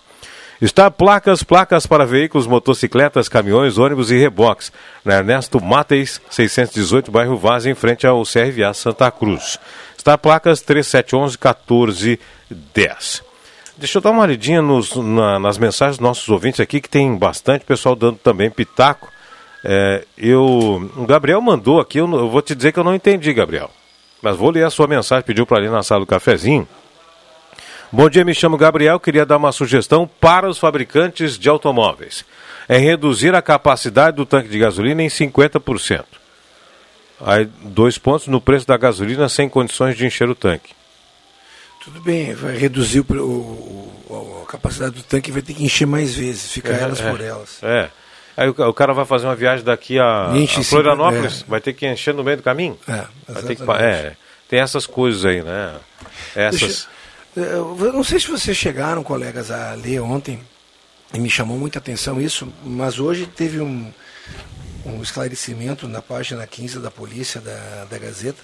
[0.60, 4.70] Está placas, placas para veículos, motocicletas, caminhões, ônibus e reboques.
[5.04, 9.58] Na Ernesto Mateis, 618, bairro Vaz, em frente ao CRVA Santa Cruz.
[9.96, 13.25] Está placas 3711 1410.
[13.76, 17.14] Deixa eu dar uma olhadinha nos- na- nas mensagens dos nossos ouvintes aqui, que tem
[17.16, 19.12] bastante pessoal dando também pitaco.
[19.62, 23.32] É, eu, o Gabriel mandou aqui, eu, eu vou te dizer que eu não entendi,
[23.34, 23.70] Gabriel.
[24.22, 26.66] Mas vou ler a sua mensagem, pediu para ali na sala do cafezinho.
[27.92, 28.98] Bom dia, me chamo Gabriel.
[28.98, 32.24] Queria dar uma sugestão para os fabricantes de automóveis.
[32.68, 36.04] É reduzir a capacidade do tanque de gasolina em 50%.
[37.20, 40.74] Aí, dois pontos no preço da gasolina sem condições de encher o tanque.
[41.86, 45.86] Tudo bem, vai reduzir o, o- a capacidade do tanque e vai ter que encher
[45.86, 47.58] mais vezes, ficar elas é, por elas.
[47.62, 47.88] É.
[48.36, 51.44] Aí o, o cara vai fazer uma viagem daqui a, a Florianópolis, é.
[51.50, 52.78] vai ter que encher no meio do caminho.
[52.86, 54.14] É, Vai ter que, é,
[54.48, 55.76] tem essas coisas aí, né?
[56.34, 56.60] Essas.
[56.60, 56.86] Deixa-
[57.56, 60.40] Eu não sei se vocês chegaram, colegas, a ler ontem,
[61.14, 63.92] e me chamou muita atenção isso, mas hoje teve um,
[64.84, 68.42] um esclarecimento na página 15 da polícia, da, da Gazeta,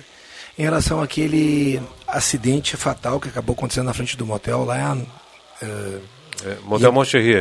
[0.59, 4.97] em relação àquele acidente fatal que acabou acontecendo na frente do motel lá.
[6.45, 6.95] É, Motel e-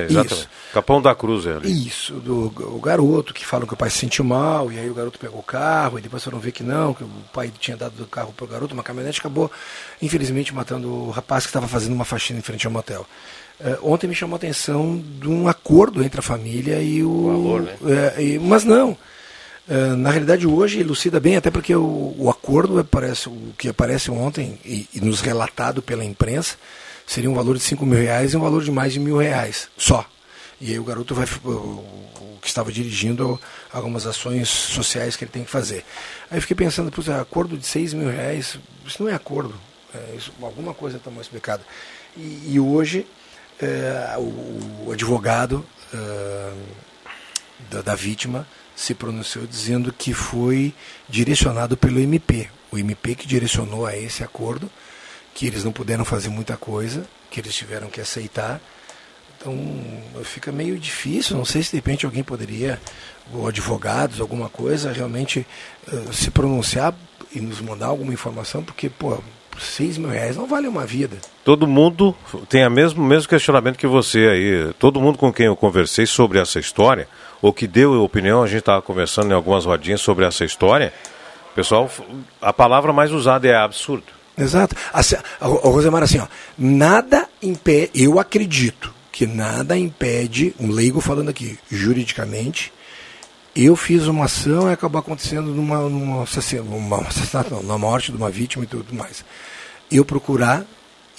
[0.05, 0.33] exatamente.
[0.33, 0.49] Isso.
[0.73, 1.87] Capão da Cruz é ali.
[1.87, 4.93] Isso, do o garoto que falam que o pai se sentiu mal, e aí o
[4.93, 8.03] garoto pegou o carro, e depois foram ver que não, que o pai tinha dado
[8.03, 9.51] o carro pro garoto, uma caminhonete acabou,
[10.01, 13.05] infelizmente, matando o rapaz que estava fazendo uma faxina em frente ao motel.
[13.59, 17.27] Eh, ontem me chamou a atenção de um acordo entre a família e o.
[17.27, 17.75] valor, né?
[18.21, 18.95] e- mas não.
[19.71, 24.11] Uh, na realidade, hoje elucida bem, até porque o, o acordo aparece, o que aparece
[24.11, 26.57] ontem e, e, nos relatado pela imprensa
[27.07, 29.69] seria um valor de 5 mil reais e um valor de mais de mil reais
[29.77, 30.05] só.
[30.59, 31.85] E aí o garoto vai, o,
[32.41, 33.39] que estava dirigindo
[33.71, 35.85] algumas ações sociais que ele tem que fazer.
[36.29, 39.55] Aí fiquei pensando, putz, acordo de 6 mil reais, isso não é acordo,
[39.95, 41.63] é, isso, alguma coisa está mal explicada.
[42.17, 43.07] E, e hoje
[43.61, 46.53] é, o, o, advogado é,
[47.69, 50.73] da, da vítima se pronunciou dizendo que foi
[51.07, 52.49] direcionado pelo MP.
[52.71, 54.69] O MP que direcionou a esse acordo,
[55.33, 58.61] que eles não puderam fazer muita coisa, que eles tiveram que aceitar.
[59.37, 59.57] Então
[60.23, 62.79] fica meio difícil, não sei se de repente alguém poderia,
[63.33, 65.45] ou advogados, alguma coisa, realmente
[65.91, 66.93] uh, se pronunciar
[67.33, 69.17] e nos mandar alguma informação, porque, pô,
[69.59, 71.17] 6 mil reais não vale uma vida.
[71.43, 72.15] Todo mundo
[72.49, 74.73] tem o mesmo, mesmo questionamento que você aí.
[74.77, 77.07] Todo mundo com quem eu conversei sobre essa história,
[77.41, 80.93] ou que deu opinião, a gente estava conversando em algumas rodinhas sobre essa história.
[81.55, 81.89] Pessoal,
[82.41, 84.05] a palavra mais usada é absurdo.
[84.37, 84.75] Exato.
[84.93, 86.27] Assim, o Rosemar, assim, ó,
[86.57, 92.71] nada impede, eu acredito que nada impede, um leigo falando aqui, juridicamente,
[93.55, 96.25] eu fiz uma ação e acabou acontecendo numa, numa,
[96.63, 99.25] numa, numa morte de uma vítima e tudo mais.
[99.91, 100.63] Eu procurar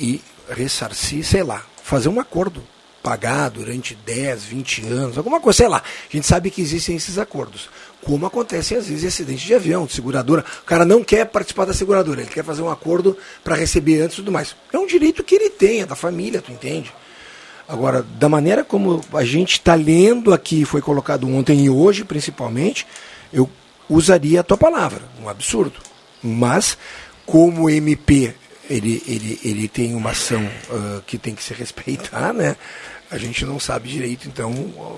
[0.00, 2.62] e ressarcir, sei lá, fazer um acordo,
[3.02, 5.78] pagar durante 10, 20 anos, alguma coisa, sei lá.
[5.78, 7.68] A gente sabe que existem esses acordos.
[8.04, 10.44] Como acontece às vezes em acidente de avião, de seguradora.
[10.62, 14.14] O cara não quer participar da seguradora, ele quer fazer um acordo para receber antes
[14.14, 14.54] e tudo mais.
[14.72, 16.92] É um direito que ele tem, é da família, tu entende?
[17.68, 22.86] Agora, da maneira como a gente está lendo aqui, foi colocado ontem e hoje, principalmente,
[23.32, 23.48] eu
[23.88, 25.80] usaria a tua palavra, um absurdo.
[26.22, 26.76] Mas,
[27.24, 28.34] como MP
[28.68, 32.56] ele, ele, ele tem uma ação uh, que tem que se respeitar, né?
[33.10, 34.52] A gente não sabe direito, então,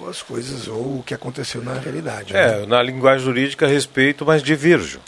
[0.09, 2.37] as coisas ou o que aconteceu na realidade.
[2.37, 2.66] É, né?
[2.66, 5.00] na linguagem jurídica, respeito, mas divirjo.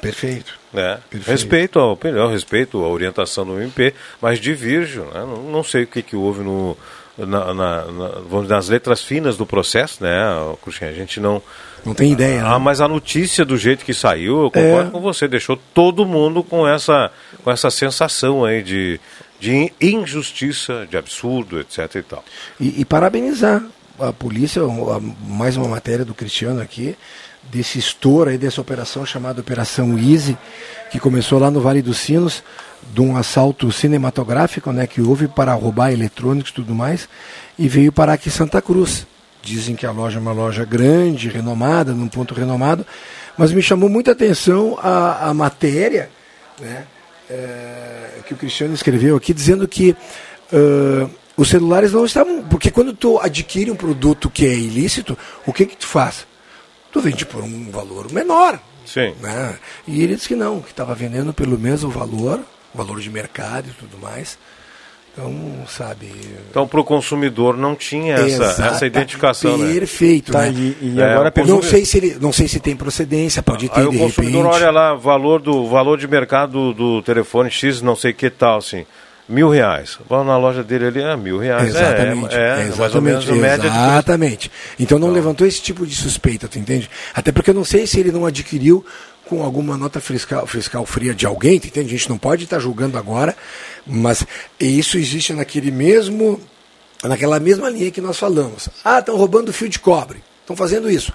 [0.00, 0.58] Perfeito.
[0.72, 1.00] Né?
[1.10, 1.30] Perfeito.
[1.30, 5.02] Respeito a opinião, respeito a orientação do MP, mas divirjo.
[5.06, 5.20] Né?
[5.20, 6.76] Não, não sei o que, que houve no,
[7.16, 10.10] na, na, na, vamos nas letras finas do processo, né,
[10.62, 10.90] Cruxinha?
[10.90, 11.42] A gente não.
[11.84, 12.44] Não tem ideia.
[12.44, 12.58] Ah, né?
[12.58, 14.90] mas a notícia do jeito que saiu, eu concordo é.
[14.90, 17.10] com você, deixou todo mundo com essa,
[17.42, 18.98] com essa sensação aí de,
[19.38, 21.96] de injustiça, de absurdo, etc.
[21.96, 22.24] e tal.
[22.58, 23.62] E, e parabenizar
[23.98, 24.62] a polícia,
[25.26, 26.96] mais uma matéria do Cristiano aqui,
[27.50, 30.36] desse estouro aí, dessa operação chamada Operação Easy,
[30.90, 32.42] que começou lá no Vale dos Sinos
[32.92, 37.08] de um assalto cinematográfico né, que houve para roubar eletrônicos e tudo mais,
[37.58, 39.06] e veio parar aqui em Santa Cruz.
[39.42, 42.86] Dizem que a loja é uma loja grande, renomada, num ponto renomado,
[43.36, 46.10] mas me chamou muita atenção a, a matéria
[46.60, 46.84] né,
[47.28, 49.90] é, que o Cristiano escreveu aqui, dizendo que
[50.52, 52.42] uh, os celulares não estavam.
[52.42, 56.26] Porque quando tu adquire um produto que é ilícito, o que, que tu faz?
[56.94, 58.58] Tu vende por um valor menor.
[58.86, 59.14] Sim.
[59.20, 59.58] Né?
[59.86, 62.40] E ele disse que não, que estava vendendo pelo mesmo valor
[62.74, 64.36] valor de mercado e tudo mais.
[65.12, 65.32] Então,
[65.68, 66.10] sabe.
[66.50, 69.72] Então, para o consumidor não tinha essa, essa identificação, né?
[69.72, 70.50] Perfeito, tá, né?
[70.50, 73.80] E, e é, agora não sei se ele, não sei se tem procedência, pode ter
[73.80, 74.62] aí de o consumidor repente.
[74.62, 78.58] olha lá valor do valor de mercado do, do telefone X, não sei que tal,
[78.58, 78.84] assim.
[79.28, 79.98] Mil reais.
[80.08, 81.68] Vamos na loja dele ali, é mil reais.
[81.68, 82.34] Exatamente.
[82.34, 82.66] É, é, é
[83.66, 84.48] Exatamente.
[84.48, 84.84] De...
[84.84, 86.90] Então não, não levantou esse tipo de suspeita, tu entende?
[87.14, 88.84] Até porque eu não sei se ele não adquiriu
[89.24, 91.80] com alguma nota fiscal, fiscal fria de alguém, entende?
[91.80, 93.34] A gente não pode estar julgando agora,
[93.86, 94.26] mas
[94.60, 96.38] isso existe naquele mesmo,
[97.02, 98.68] naquela mesma linha que nós falamos.
[98.84, 101.12] Ah, estão roubando fio de cobre, estão fazendo isso.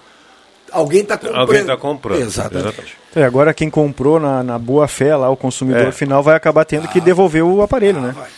[0.72, 1.40] Alguém está comprando.
[1.40, 2.22] Alguém está comprando.
[2.22, 2.68] Exatamente.
[2.68, 2.98] Exatamente.
[3.16, 5.92] É, agora quem comprou na, na boa fé lá, o consumidor é.
[5.92, 8.16] final, vai acabar tendo ah, que devolver o aparelho, ah, né?
[8.16, 8.30] Vai.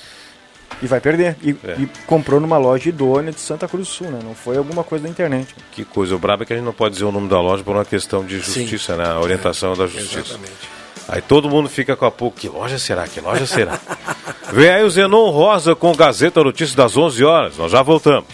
[0.82, 1.36] E vai perder.
[1.44, 1.76] E, é.
[1.80, 4.20] e, comprou numa loja idônea de Santa Cruz do Sul, né?
[4.24, 5.54] Não foi alguma coisa da internet.
[5.72, 6.16] Que coisa.
[6.16, 7.86] O brabo é que a gente não pode dizer o nome da loja por uma
[7.86, 9.00] questão de justiça, Sim.
[9.00, 9.08] né?
[9.08, 10.20] A orientação é, da justiça.
[10.20, 10.82] Exatamente.
[11.08, 12.40] Aí todo mundo fica com a pouco.
[12.40, 13.08] Que loja será?
[13.08, 13.80] Que loja será?
[14.54, 17.58] Vem aí o Zenon Rosa com Gazeta Notícias das 11 horas.
[17.58, 18.30] Nós já voltamos.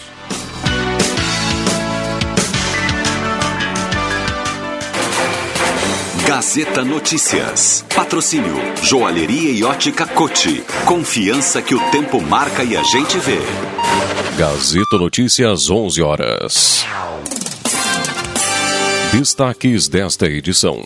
[6.27, 7.85] Gazeta Notícias.
[7.95, 10.61] Patrocínio Joalheria e Ótica Cote.
[10.85, 13.37] Confiança que o tempo marca e a gente vê.
[14.37, 16.85] Gazeta Notícias 11 horas.
[19.13, 20.83] Destaques desta edição.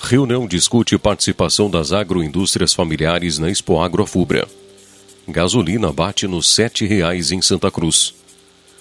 [0.00, 4.48] Reunião discute participação das agroindústrias familiares na Expo Agrofubra.
[5.28, 8.14] Gasolina bate nos R$ 7,00 em Santa Cruz.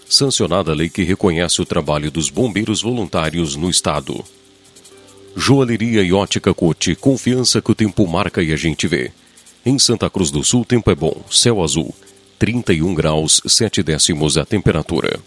[0.08, 4.24] Sancionada a lei que reconhece o trabalho dos bombeiros voluntários no estado.
[5.36, 9.12] Joalheria e ótica Cote, confiança que o tempo marca e a gente vê.
[9.66, 11.94] Em Santa Cruz do Sul, tempo é bom, céu azul,
[12.38, 15.20] 31 graus, 7 décimos a temperatura.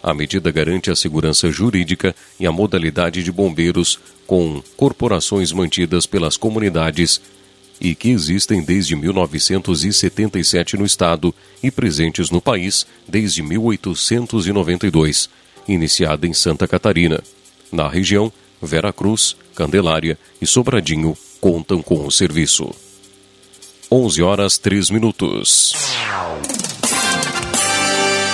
[0.02, 6.36] A medida garante a segurança jurídica e a modalidade de bombeiros com corporações mantidas pelas
[6.36, 7.20] comunidades
[7.80, 15.28] e que existem desde 1977 no Estado e presentes no país desde 1892,
[15.66, 17.22] iniciada em Santa Catarina.
[17.72, 22.70] Na região, Vera Cruz, Candelária e Sobradinho contam com o serviço.
[23.90, 25.72] 11 horas 3 minutos.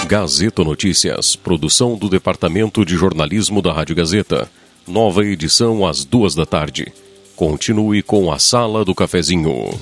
[0.06, 4.50] Gazeta Notícias, produção do Departamento de Jornalismo da Rádio Gazeta.
[4.88, 6.90] Nova edição às duas da tarde.
[7.36, 9.78] Continue com a Sala do Cafezinho.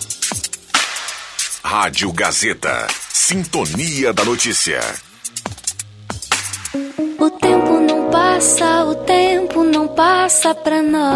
[1.63, 2.89] Rádio Gazeta.
[3.13, 4.81] Sintonia da Notícia.
[7.21, 11.07] O tempo não passa, o tempo não passa pra nós.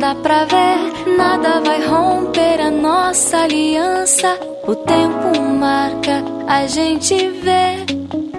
[0.00, 4.40] Dá pra ver, nada vai romper a nossa aliança.
[4.66, 8.03] O tempo marca, a gente vê.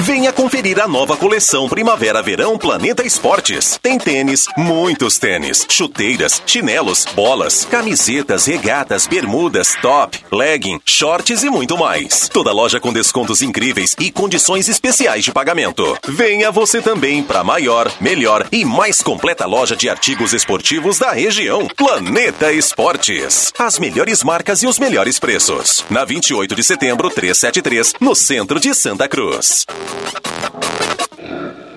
[0.00, 3.78] Venha conferir a nova coleção Primavera-Verão Planeta Esportes.
[3.82, 11.78] Tem tênis, muitos tênis, chuteiras, chinelos, bolas, camisetas, regatas, bermudas, top, legging, shorts e muito
[11.78, 12.28] mais.
[12.28, 15.96] Toda loja com descontos incríveis e condições especiais de pagamento.
[16.06, 21.12] Venha você também para a maior, melhor e mais completa loja de artigos esportivos da
[21.12, 21.66] região.
[21.76, 23.52] Planeta Esportes.
[23.58, 25.84] As melhores marcas e os melhores preços.
[25.88, 29.64] Na 28 de setembro, 373, no centro de Santa Cruz.
[29.86, 31.73] Thank you.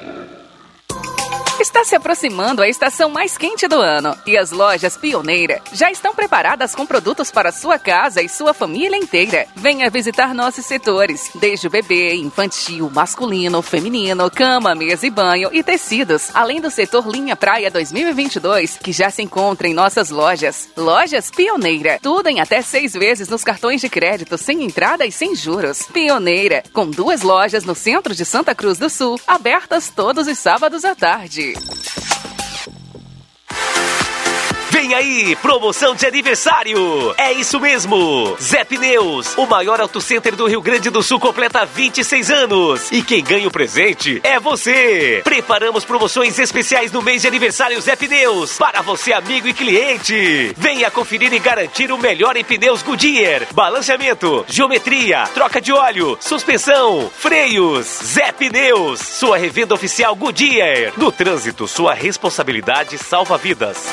[1.60, 6.14] Está se aproximando a estação mais quente do ano e as lojas Pioneira já estão
[6.14, 9.48] preparadas com produtos para sua casa e sua família inteira.
[9.56, 15.64] Venha visitar nossos setores, desde o bebê, infantil, masculino, feminino, cama, mesa e banho e
[15.64, 20.70] tecidos, além do setor Linha Praia 2022, que já se encontra em nossas lojas.
[20.78, 25.36] Lojas Pioneira, tudo em até seis vezes nos cartões de crédito, sem entrada e sem
[25.36, 25.82] juros.
[25.92, 30.86] Pioneira, com duas lojas no centro de Santa Cruz do Sul, abertas todos os sábados
[30.86, 31.47] à tarde.
[31.54, 32.37] cute.
[34.78, 37.12] Vem aí, promoção de aniversário!
[37.18, 38.38] É isso mesmo!
[38.40, 42.92] Zé Pneus, o maior auto center do Rio Grande do Sul, completa 26 anos.
[42.92, 45.22] E quem ganha o presente é você!
[45.24, 50.54] Preparamos promoções especiais no mês de aniversário Zé Pneus, para você, amigo e cliente.
[50.56, 57.12] Venha conferir e garantir o melhor em pneus Goodyear, balanceamento, geometria, troca de óleo, suspensão,
[57.18, 57.88] freios.
[58.04, 60.94] Zé Pneus, sua revenda oficial Goodyear.
[60.96, 63.88] No trânsito, sua responsabilidade salva vidas.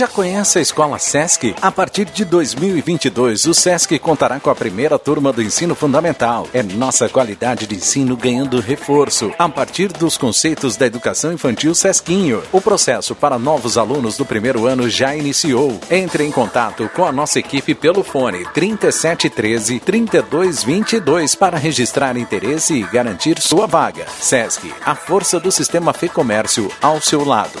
[0.00, 1.54] Já conhece a Escola Sesc?
[1.60, 6.48] A partir de 2022, o Sesc contará com a primeira turma do ensino fundamental.
[6.54, 12.42] É nossa qualidade de ensino ganhando reforço a partir dos conceitos da educação infantil Sesquinho.
[12.50, 15.78] O processo para novos alunos do primeiro ano já iniciou.
[15.90, 22.84] Entre em contato com a nossa equipe pelo fone 3713 3222 para registrar interesse e
[22.84, 24.06] garantir sua vaga.
[24.18, 27.60] Sesc, a força do sistema Fê Comércio ao seu lado.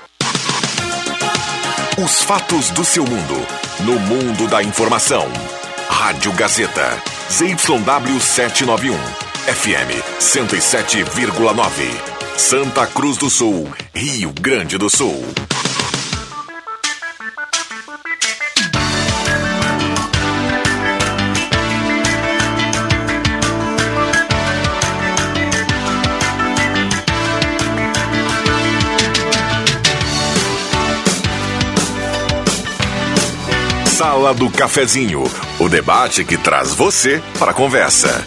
[1.97, 3.45] Os fatos do seu mundo.
[3.81, 5.27] No mundo da informação.
[5.89, 6.97] Rádio Gazeta.
[7.29, 8.97] ZYW 791.
[9.45, 12.37] FM 107,9.
[12.37, 13.69] Santa Cruz do Sul.
[13.93, 15.21] Rio Grande do Sul.
[34.01, 35.21] Sala do Cafezinho,
[35.59, 38.25] o debate que traz você para a conversa.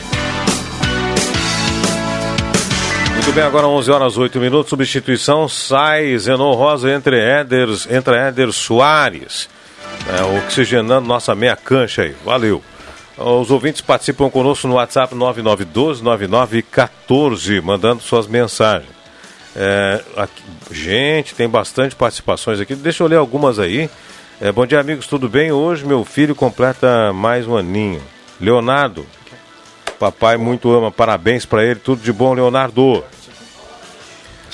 [3.12, 8.52] Muito bem, agora 11 horas 8 minutos, substituição sai Zenon Rosa entre Éders, entre Éder
[8.52, 9.48] Soares,
[10.08, 12.62] é, oxigenando nossa meia cancha aí, valeu.
[13.18, 18.94] Os ouvintes participam conosco no WhatsApp 9912-9914, mandando suas mensagens.
[19.56, 23.90] É, aqui, gente, tem bastante participações aqui, deixa eu ler algumas aí.
[24.44, 25.52] É, bom dia, amigos, tudo bem?
[25.52, 28.02] Hoje meu filho completa mais um aninho.
[28.38, 29.06] Leonardo,
[29.98, 33.02] papai muito ama, parabéns para ele, tudo de bom, Leonardo.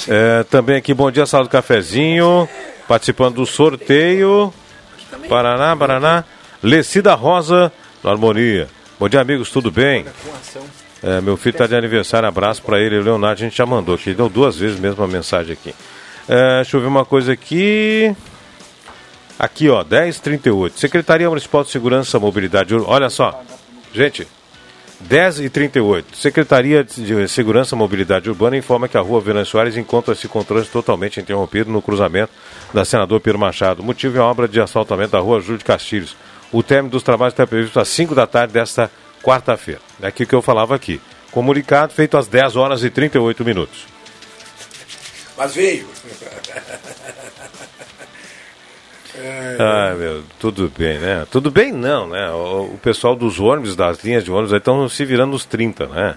[0.07, 2.49] É, também aqui, bom dia, sala do cafezinho,
[2.87, 4.55] participando do sorteio.
[5.29, 6.25] Paraná, Paraná.
[6.63, 8.69] Lecida Rosa, no Harmonia.
[8.97, 10.07] Bom dia, amigos, tudo bem?
[11.03, 14.15] É, meu filho está de aniversário, abraço para ele, Leonardo, a gente já mandou aqui,
[14.15, 15.75] deu duas vezes mesmo a mensagem aqui.
[16.29, 18.15] É, deixa eu ver uma coisa aqui.
[19.41, 20.79] Aqui, ó, 1038.
[20.79, 23.43] Secretaria Municipal de Segurança Mobilidade Olha só,
[23.91, 24.29] gente,
[25.01, 26.15] 10 e 38.
[26.15, 30.73] Secretaria de Segurança e Mobilidade Urbana informa que a rua Venan Soares encontra-se com trânsito
[30.73, 32.31] totalmente interrompido no cruzamento
[32.75, 33.81] da Senador Pedro Machado.
[33.81, 36.15] O motivo é a obra de asfaltamento da rua Júlio de Castilhos.
[36.53, 38.91] O término dos trabalhos está previsto às 5 da tarde desta
[39.23, 39.81] quarta-feira.
[40.03, 41.01] É aquilo que eu falava aqui.
[41.31, 43.87] Comunicado feito às 10 horas e 38 minutos.
[45.35, 45.89] Mas veio.
[49.59, 51.27] Ah, meu, tudo bem, né?
[51.31, 52.31] Tudo bem não, né?
[52.31, 56.17] O, o pessoal dos ônibus, das linhas de ônibus, estão se virando nos 30, né?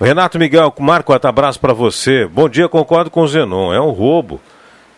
[0.00, 2.26] Renato Miguel, Marco, abraço para você.
[2.26, 4.40] Bom dia, concordo com o Zenon, é um roubo.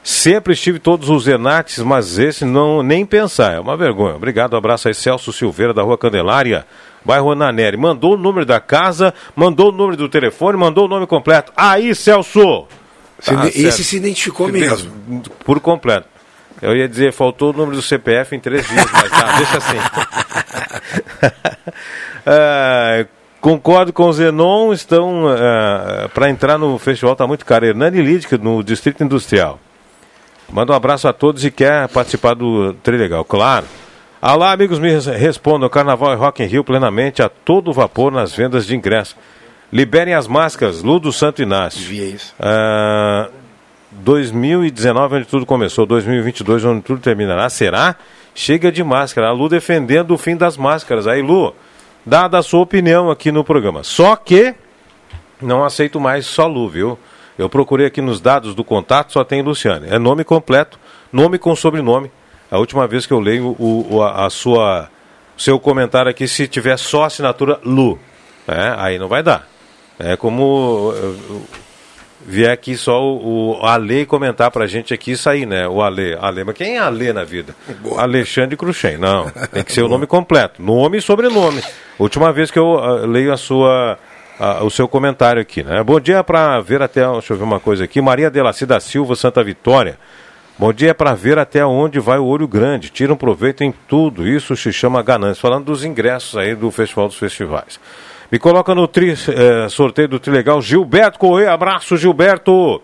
[0.02, 3.54] Sempre estive todos os Enates, mas esse não nem pensar.
[3.54, 4.16] É uma vergonha.
[4.16, 6.66] Obrigado, abraço aí, Celso Silveira, da Rua Candelária,
[7.04, 7.76] bairro Ananeri.
[7.76, 11.52] Mandou o número da casa, mandou o número do telefone, mandou o nome completo.
[11.56, 12.66] Aí, Celso!
[13.24, 13.82] Tá esse certo.
[13.82, 15.22] se identificou mesmo.
[15.44, 16.08] Por completo.
[16.60, 19.78] Eu ia dizer, faltou o número do CPF em três dias, mas tá, deixa assim.
[22.26, 23.06] Ah,
[23.40, 25.24] concordo com o Zenon, estão
[26.12, 27.64] para entrar no festival está muito caro.
[27.64, 29.58] Hernani Lídica, no Distrito Industrial.
[30.50, 33.66] Manda um abraço a todos e quer participar do Trilegal, claro.
[34.20, 35.68] Alá, amigos, me res- respondam.
[35.68, 39.16] Carnaval e Rock in Rio plenamente a todo vapor nas vendas de ingresso.
[39.72, 41.80] Liberem as máscaras, Ludo Santo Inácio.
[41.86, 42.34] Via isso.
[42.40, 43.28] Ah,
[43.98, 47.96] 2019, onde tudo começou, 2022, onde tudo terminará, será?
[48.34, 49.28] Chega de máscara.
[49.28, 51.06] A Lu defendendo o fim das máscaras.
[51.06, 51.54] Aí, Lu,
[52.06, 53.82] dada a sua opinião aqui no programa.
[53.82, 54.54] Só que
[55.42, 56.98] não aceito mais só Lu, viu?
[57.36, 59.86] Eu procurei aqui nos dados do contato, só tem Luciane.
[59.90, 60.78] É nome completo,
[61.12, 62.10] nome com sobrenome.
[62.50, 64.88] A última vez que eu leio o, o- a, sua
[65.36, 67.96] seu comentário aqui, se tiver só assinatura Lu,
[68.46, 68.74] né?
[68.76, 69.46] aí não vai dar.
[69.98, 70.92] É como
[72.28, 75.66] vier aqui só o, o Ale comentar pra gente aqui e sair, né?
[75.66, 76.16] O Ale.
[76.20, 77.56] Ale, mas quem é Ale na vida?
[77.96, 78.98] Alexandre Cruxem.
[78.98, 80.62] Não, tem que ser o nome completo.
[80.62, 81.62] Nome e sobrenome.
[81.98, 83.98] Última vez que eu ah, leio a sua,
[84.38, 85.82] ah, o seu comentário aqui, né?
[85.82, 88.00] Bom dia para ver até, deixa eu ver uma coisa aqui.
[88.02, 89.98] Maria Delaci da Silva, Santa Vitória.
[90.58, 92.90] Bom dia para ver até onde vai o olho grande.
[92.90, 94.28] Tira um proveito em tudo.
[94.28, 95.40] Isso se chama ganância.
[95.40, 97.80] Falando dos ingressos aí do Festival dos Festivais.
[98.30, 100.60] Me coloca no tri, eh, sorteio do Trilegal.
[100.60, 102.82] Gilberto Correia, abraço, Gilberto.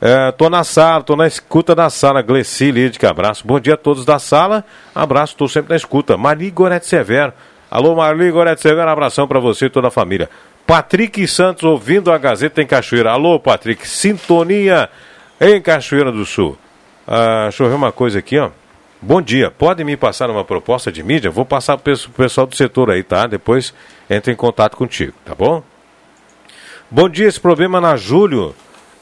[0.00, 2.22] Eh, tô na sala, tô na escuta da sala.
[2.22, 3.44] Gleci Lídica, abraço.
[3.44, 4.64] Bom dia a todos da sala.
[4.94, 6.16] Abraço, tô sempre na escuta.
[6.16, 7.32] Mari Gorete Severo.
[7.68, 10.30] Alô, Marli Gorete Severo, abração para você e toda a família.
[10.64, 13.10] Patrick Santos ouvindo a Gazeta em Cachoeira.
[13.10, 14.88] Alô, Patrick, sintonia
[15.40, 16.56] em Cachoeira do Sul.
[17.04, 18.50] Ah, deixa eu ver uma coisa aqui, ó.
[19.06, 21.30] Bom dia, pode me passar uma proposta de mídia?
[21.30, 23.26] Vou passar para o pessoal do setor aí, tá?
[23.26, 23.74] Depois
[24.08, 25.62] entra em contato contigo, tá bom?
[26.90, 28.54] Bom dia, esse problema na Júlio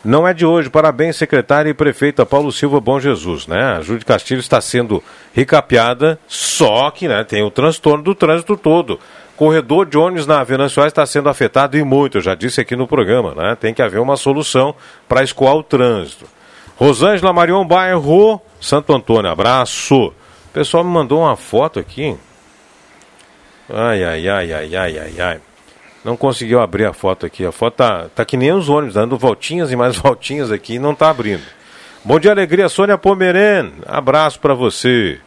[0.05, 0.69] não é de hoje.
[0.69, 3.77] Parabéns, secretária e prefeita Paulo Silva Bom Jesus, né?
[3.77, 5.01] A Júlio de Castilho está sendo
[5.33, 8.99] recapeada, só que né, tem o transtorno do trânsito todo.
[9.37, 12.75] Corredor de ônibus na Venâncio Soares está sendo afetado e muito, eu já disse aqui
[12.75, 13.55] no programa, né?
[13.55, 14.75] Tem que haver uma solução
[15.09, 16.27] para escoar o trânsito.
[16.77, 20.07] Rosângela Marion Bairro, Santo Antônio, abraço.
[20.07, 22.17] O pessoal me mandou uma foto aqui.
[23.69, 25.41] Ai, ai, ai, ai, ai, ai, ai.
[26.05, 27.47] Não conseguiu abrir a foto aqui.
[27.47, 30.79] A foto tá, tá que nem os ônibus, dando voltinhas e mais voltinhas aqui e
[30.79, 31.43] não tá abrindo.
[32.05, 33.73] Bom dia, alegria, Sônia Pomeren.
[33.87, 35.21] Abraço para você.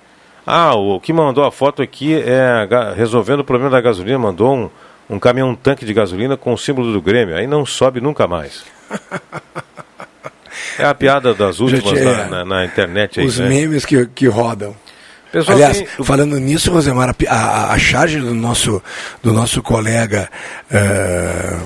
[0.46, 4.20] Ah, o que mandou a foto aqui é resolvendo o problema da gasolina.
[4.20, 4.70] Mandou um,
[5.10, 7.36] um caminhão tanque de gasolina com o símbolo do Grêmio.
[7.36, 8.66] Aí não sobe nunca mais.
[10.80, 12.04] É a piada das últimas Gente, é.
[12.04, 13.48] na, na- na internet aí, Os né?
[13.48, 14.76] memes que, que rodam.
[15.32, 18.82] Pessoal, Aliás, tem- falando nisso, Rosemar, a a, a, charge do nosso,
[19.22, 20.30] do nosso colega,
[20.72, 21.58] eh,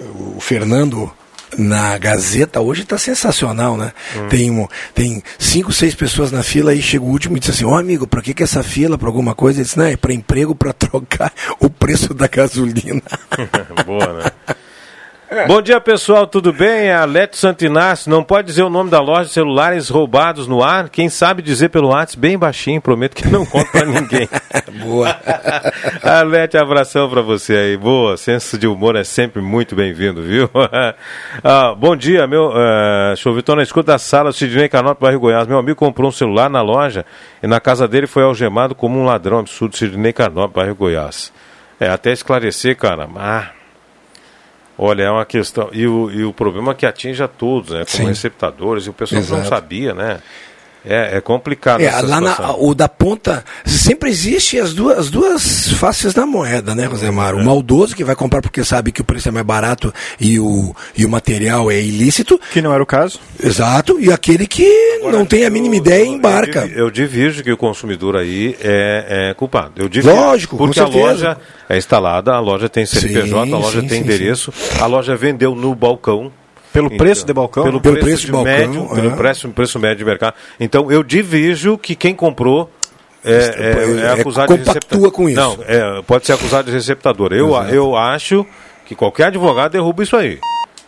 [0.00, 1.10] o Fernando,
[1.56, 3.92] na Gazeta hoje está sensacional, né?
[4.16, 4.28] Hum.
[4.28, 7.64] Tem, um, tem cinco, seis pessoas na fila e chega o último e diz assim,
[7.64, 9.58] ó amigo, para que, que essa fila, para alguma coisa?
[9.60, 13.00] Ele disse, não, é para emprego, para trocar o preço da gasolina.
[13.86, 14.30] Boa, né?
[15.46, 16.86] Bom dia, pessoal, tudo bem?
[16.86, 18.10] É a Lete Santinácio.
[18.10, 20.88] Não pode dizer o nome da loja de celulares roubados no ar?
[20.88, 24.26] Quem sabe dizer pelo WhatsApp bem baixinho, prometo que não conto pra ninguém.
[24.82, 25.14] Boa.
[26.02, 27.76] Alete, abração pra você aí.
[27.76, 30.48] Boa, senso de humor é sempre muito bem-vindo, viu?
[31.44, 32.48] Ah, bom dia, meu.
[32.48, 35.46] Uh, deixa eu ver, tô na escuta da sala, Sidney Canopio, bairro Goiás.
[35.46, 37.04] Meu amigo comprou um celular na loja
[37.42, 41.32] e na casa dele foi algemado como um ladrão absurdo, Sidney Canopio, bairro Goiás.
[41.78, 43.08] É, até esclarecer, cara.
[43.16, 43.50] Ah,
[44.78, 45.68] olha, é uma questão.
[45.72, 47.84] E o, e o problema é que atinge a todos, né?
[47.84, 48.06] Como Sim.
[48.06, 50.20] receptadores, e o pessoal não sabia, né?
[50.88, 55.72] É, é complicado É, lá na, o da ponta, sempre existe as duas, as duas
[55.74, 57.34] faces da moeda, né, Rosemar?
[57.34, 60.74] O maldoso que vai comprar porque sabe que o preço é mais barato e o,
[60.96, 62.40] e o material é ilícito.
[62.52, 63.20] Que não era o caso.
[63.42, 64.00] Exato.
[64.00, 66.66] E aquele que não tem a mínima ideia e embarca.
[66.66, 69.72] Eu, eu divirjo que o consumidor aí é, é culpado.
[69.76, 71.36] Eu divirjo, Lógico, porque a loja
[71.68, 75.14] é instalada, a loja tem CNPJ, Sim, a loja sim, tem sim, endereço, a loja
[75.14, 76.32] vendeu no balcão.
[76.72, 77.64] Pelo preço de balcão?
[77.64, 79.16] Pelo, Pelo preço, preço de, de balcão, médio, pelo é.
[79.16, 80.34] preço, preço médio de mercado.
[80.60, 82.70] Então eu divirjo que quem comprou
[83.24, 85.10] é, é, é É, acusado de compactua receptador.
[85.10, 85.40] com isso.
[85.40, 87.32] Não, é, pode ser acusado de receptador.
[87.32, 87.74] Eu, Exato.
[87.74, 88.46] eu acho
[88.86, 90.38] que qualquer advogado derruba isso aí.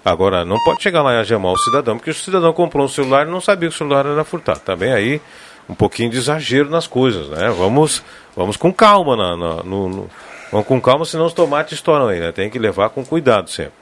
[0.04, 3.26] Agora, não pode chegar lá e agemar o cidadão, porque o cidadão comprou um celular
[3.26, 4.60] e não sabia que o celular era furtado.
[4.60, 5.20] Também aí
[5.68, 7.50] um pouquinho de exagero nas coisas, né?
[7.56, 8.02] Vamos,
[8.36, 10.10] vamos com calma na, na- no, no-
[10.50, 12.32] vamos com calma, senão os tomates estouram aí, né?
[12.32, 13.72] Tem que levar com cuidado sempre.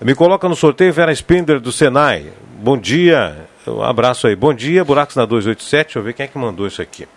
[0.00, 2.26] Me coloca no sorteio Vera Spender do Senai.
[2.58, 3.46] Bom dia.
[3.66, 4.36] Um abraço aí.
[4.36, 5.86] Bom dia, Buracos na 287.
[5.86, 7.08] Deixa eu ver quem é que mandou isso aqui.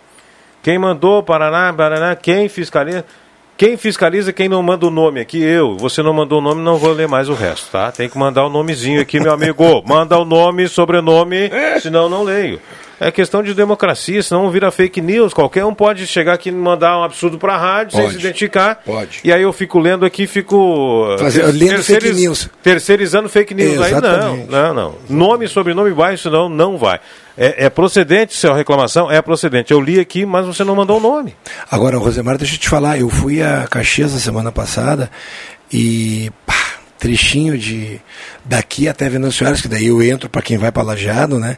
[0.62, 3.04] Quem mandou, Paraná, Paraná, quem fiscaliza?
[3.54, 5.42] Quem fiscaliza, quem não manda o nome aqui?
[5.42, 5.76] Eu.
[5.76, 7.92] Você não mandou o nome, não vou ler mais o resto, tá?
[7.92, 9.82] Tem que mandar o nomezinho aqui, meu amigo.
[9.86, 11.50] Manda o nome, sobrenome,
[11.82, 12.58] senão não leio.
[13.00, 15.32] É questão de democracia, senão vira fake news.
[15.32, 18.12] Qualquer um pode chegar aqui e mandar um absurdo pra rádio sem Pode.
[18.14, 18.82] se identificar.
[18.84, 19.20] Pode.
[19.24, 21.16] E aí eu fico lendo aqui, fico.
[21.18, 22.50] Fazer- lendo fake news.
[22.62, 23.80] Terceirizando fake news.
[23.80, 24.50] Aí não, Exatamente.
[24.50, 24.94] não, não.
[25.08, 27.00] Nome, sobrenome baixo, senão não vai.
[27.38, 29.72] É, é procedente, se é uma reclamação, é procedente.
[29.72, 31.34] Eu li aqui, mas você não mandou o nome.
[31.70, 35.10] Agora, Rosemar, deixa eu te falar, eu fui a Caxias na semana passada
[35.72, 36.54] e pá,
[37.00, 37.98] trechinho de
[38.44, 41.56] daqui até Venâncio Aires, que daí eu entro para quem vai para Lajeado, né?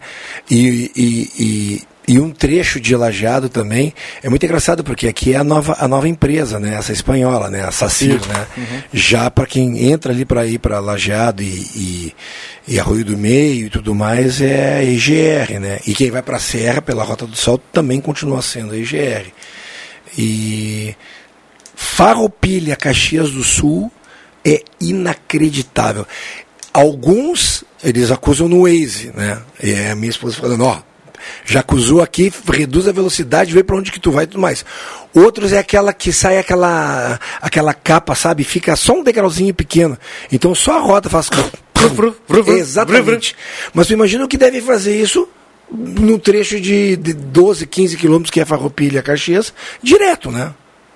[0.49, 1.83] E, e, e,
[2.15, 5.89] e um trecho de Lajeado também é muito engraçado porque aqui é a nova, a
[5.89, 6.77] nova empresa, né?
[6.77, 7.65] Essa espanhola, né?
[7.65, 8.47] A Sacir, né?
[8.95, 12.15] Já para quem entra ali para ir para Lajeado e, e,
[12.69, 15.81] e Arroio do Meio e tudo mais é a EGR, né?
[15.87, 19.27] E quem vai para a Serra pela Rota do Sol também continua sendo a EGR.
[20.17, 20.95] E
[21.75, 23.91] Farroupilha, Caxias do Sul
[24.45, 26.07] é inacreditável.
[26.73, 29.41] Alguns eles acusam no Waze, né?
[29.63, 30.81] E é a minha esposa falando, ó,
[31.45, 34.65] já acusou aqui, reduz a velocidade, vê para onde que tu vai e tudo mais.
[35.15, 38.45] Outros é aquela que sai aquela aquela capa, sabe?
[38.45, 39.99] Fica só um degrauzinho pequeno.
[40.31, 41.29] Então só a roda faz
[42.59, 43.37] Exatamente.
[43.75, 45.29] Mas tu imagina o que deve fazer isso
[45.71, 50.53] num trecho de, de 12, 15 quilômetros que é Farroupilha, Caxias, direto, né?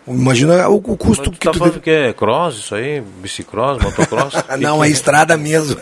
[0.07, 1.83] Imagina o, o custo Tu que tá tu falando deve...
[1.85, 3.01] que é cross isso aí?
[3.01, 4.35] Bicicross, motocross?
[4.43, 5.77] Que Não, que é estrada mesmo.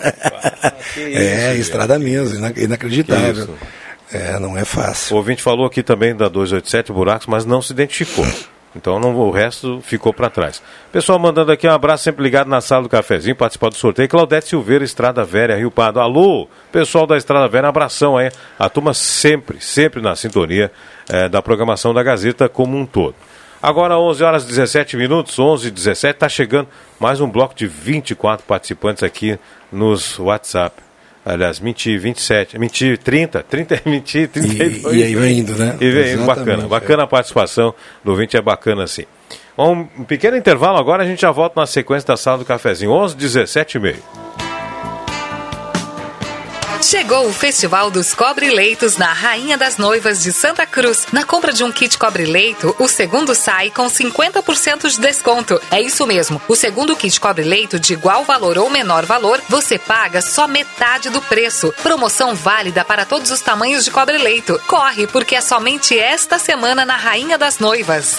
[0.95, 3.49] que é, isso, estrada mesmo, ina- Que inacreditável.
[4.13, 5.15] É, não é fácil.
[5.15, 8.25] O ouvinte falou aqui também da 287 Buracos, mas não se identificou.
[8.77, 10.61] Então não, o resto ficou para trás.
[10.91, 14.09] Pessoal mandando aqui um abraço, sempre ligado na sala do cafezinho, participar do sorteio.
[14.09, 16.01] Claudete Silveira, Estrada Velha, Rio Pardo.
[16.01, 18.31] Alô, pessoal da Estrada Velha, abração aí.
[18.59, 20.73] A turma sempre, sempre na sintonia
[21.09, 23.15] eh, da programação da Gazeta como um todo.
[23.67, 26.69] Agora 11 horas e 17 minutos, 11 e 17, está chegando
[27.01, 29.39] mais um bloco de 24 participantes aqui
[29.73, 30.77] nos WhatsApp.
[31.25, 34.85] Aliás, mentir 27, mentir 30, 30 é mentir, 32.
[34.95, 35.79] E- e aí vai indo, né?
[35.81, 39.05] E vem indo, bacana, bacana a participação do ouvinte, é bacana assim.
[39.57, 43.17] Um pequeno intervalo agora, a gente já volta na sequência da sala do cafezinho, 11,
[43.17, 44.03] 17 e meio.
[46.85, 51.07] Chegou o Festival dos Cobre-Leitos na Rainha das Noivas de Santa Cruz.
[51.15, 55.59] Na compra de um kit cobre-leito, o segundo sai com 50% de desconto.
[55.71, 56.41] É isso mesmo.
[56.47, 61.23] O segundo kit cobre-leito de igual valor ou menor valor, você paga só metade do
[61.23, 61.73] preço.
[61.83, 64.61] Promoção válida para todos os tamanhos de cobre-leito.
[64.67, 68.19] Corre, porque é somente esta semana na Rainha das Noivas.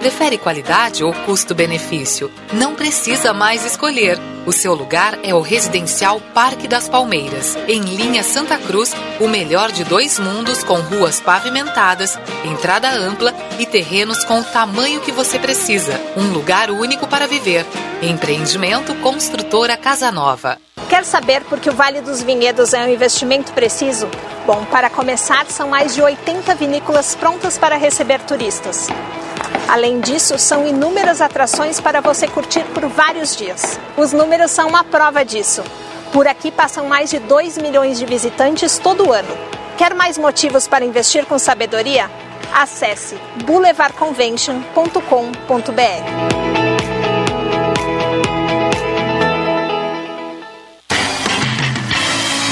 [0.00, 2.32] Prefere qualidade ou custo-benefício?
[2.54, 4.18] Não precisa mais escolher.
[4.46, 9.70] O seu lugar é o residencial Parque das Palmeiras, em linha Santa Cruz, o melhor
[9.70, 15.38] de dois mundos com ruas pavimentadas, entrada ampla e terrenos com o tamanho que você
[15.38, 16.00] precisa.
[16.16, 17.66] Um lugar único para viver.
[18.00, 20.56] Empreendimento Construtora Casa Nova.
[20.88, 24.08] Quer saber por que o Vale dos Vinhedos é um investimento preciso?
[24.46, 28.88] Bom, para começar, são mais de 80 vinícolas prontas para receber turistas.
[29.70, 33.78] Além disso, são inúmeras atrações para você curtir por vários dias.
[33.96, 35.62] Os números são uma prova disso.
[36.12, 39.38] Por aqui passam mais de 2 milhões de visitantes todo ano.
[39.78, 42.10] Quer mais motivos para investir com sabedoria?
[42.52, 43.14] Acesse
[43.44, 46.39] boulevardconvention.com.br.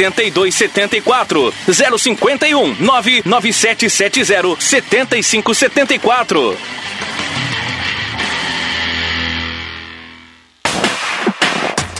[0.00, 6.56] 8274 051 99770 7574.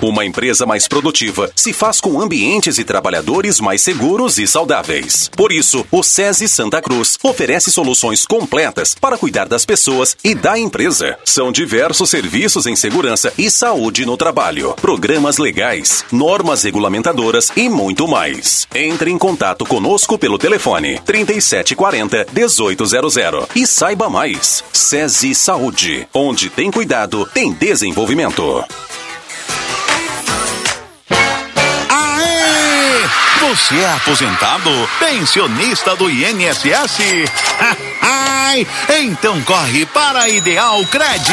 [0.02, 5.30] Uma empresa mais produtiva se faz com ambientes e trabalhadores mais seguros e saudáveis.
[5.36, 10.58] Por isso, o SESI Santa Cruz oferece soluções completas para cuidar das pessoas e da
[10.58, 11.18] empresa.
[11.22, 18.08] São diversos serviços em segurança e saúde no trabalho, programas legais, normas regulamentadoras e muito
[18.08, 18.66] mais.
[18.74, 23.14] Entre em contato conosco pelo telefone 3740 1800
[23.54, 24.64] e saiba mais.
[24.72, 28.64] SESI Saúde, onde tem cuidado, tem desenvolvimento.
[33.40, 34.70] Você é aposentado?
[34.98, 36.98] Pensionista do INSS?
[38.98, 41.32] Então corre para a Ideal Cred.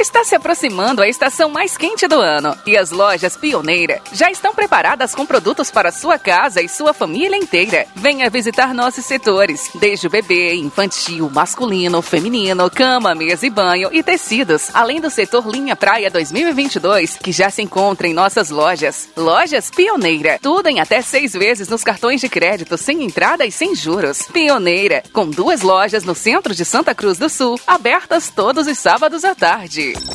[0.00, 4.52] Está se aproximando a estação mais quente do ano e as lojas Pioneira já estão
[4.52, 7.86] preparadas com produtos para sua casa e sua família inteira.
[7.94, 14.02] Venha visitar nossos setores, desde o bebê, infantil, masculino, feminino, cama, mesa e banho e
[14.02, 19.08] tecidos, além do setor Linha Praia 2022, que já se encontra em nossas lojas.
[19.16, 23.76] Lojas Pioneira, tudo em até seis vezes nos cartões de crédito, sem entrada e sem
[23.76, 24.22] juros.
[24.32, 29.24] Pioneira, com duas lojas no centro de Santa Cruz do Sul, abertas todos os sábados
[29.24, 29.83] à tarde.
[29.86, 30.14] இருக்கு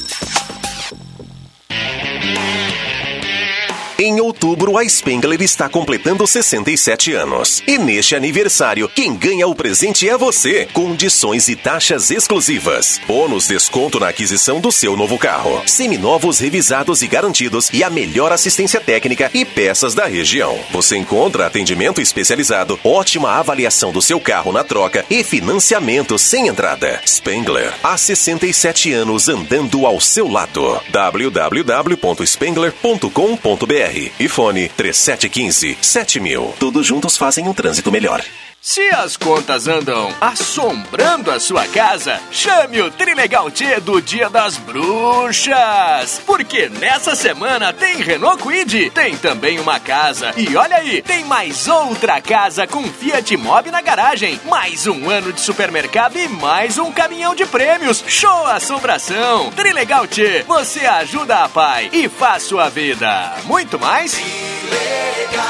[4.02, 7.62] Em outubro, a Spengler está completando 67 anos.
[7.68, 10.70] E neste aniversário, quem ganha o presente é você.
[10.72, 13.02] Condições e taxas exclusivas.
[13.06, 15.62] Bônus desconto na aquisição do seu novo carro.
[15.66, 20.58] Seminovos revisados e garantidos e a melhor assistência técnica e peças da região.
[20.72, 27.02] Você encontra atendimento especializado, ótima avaliação do seu carro na troca e financiamento sem entrada.
[27.06, 30.80] Spengler, há 67 anos andando ao seu lado.
[30.90, 36.56] www.spengler.com.br e fone 3715 7000.
[36.60, 38.24] Todos juntos fazem um trânsito melhor.
[38.62, 44.58] Se as contas andam assombrando a sua casa, chame o Trilegal T do Dia das
[44.58, 46.22] Bruxas.
[46.26, 50.34] Porque nessa semana tem Renault Quid, tem também uma casa.
[50.36, 54.38] E olha aí, tem mais outra casa com Fiat Mobi na garagem.
[54.44, 58.04] Mais um ano de supermercado e mais um caminhão de prêmios.
[58.08, 59.52] Show assombração.
[59.52, 63.38] Trilegal T, você ajuda a pai e faz sua vida.
[63.46, 64.12] Muito mais?
[64.12, 65.50] Trilegal.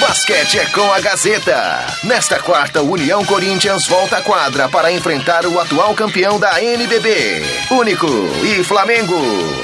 [0.00, 1.86] Basquete é com a Gazeta.
[2.02, 7.42] Nesta quarta, União Corinthians volta à quadra para enfrentar o atual campeão da NBB.
[7.70, 8.08] Único
[8.42, 9.14] e Flamengo.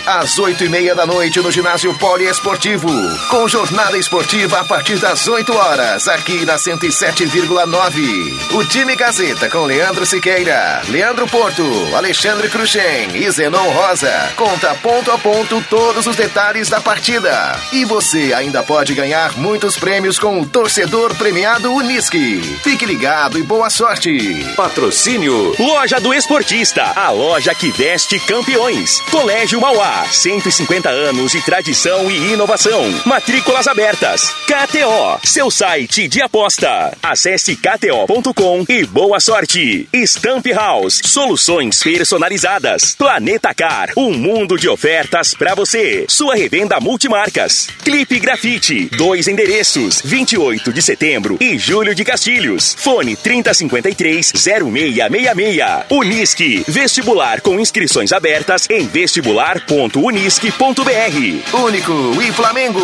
[0.06, 2.88] Às oito e meia da noite no ginásio poliesportivo.
[3.28, 8.54] Com jornada esportiva a partir das 8 horas, aqui na 107,9.
[8.54, 11.64] O time Gazeta com Leandro Siqueira, Leandro Porto,
[11.94, 14.32] Alexandre Cruxem e Zenon Rosa.
[14.36, 17.58] Conta ponto a ponto todos os detalhes da partida.
[17.72, 22.40] E você ainda pode ganhar muitos prêmios com o torcedor premiado Unisque.
[22.62, 24.44] Fique ligado e boa sorte.
[24.54, 29.00] Patrocínio Loja do Esportista, a loja que veste campeões.
[29.10, 32.82] Colégio Mauá, 150 anos de tradição e inovação.
[33.06, 34.30] Matrículas abertas.
[34.46, 36.94] KTO, seu site de aposta.
[37.02, 39.88] Acesse kto.com e boa sorte.
[39.94, 42.94] Stamp House, soluções personalizadas.
[42.94, 46.04] Planeta Car, um mundo de ofertas para você.
[46.08, 47.68] Sua revenda multimarcas.
[47.82, 50.02] Clipe Grafite, dois endereços.
[50.10, 52.74] 28 de setembro e Júlio de Castilhos.
[52.76, 55.84] Fone 3053-0666.
[55.88, 61.56] Unisque, vestibular com inscrições abertas em vestibular.unisque.br.
[61.56, 62.80] Único e Flamengo.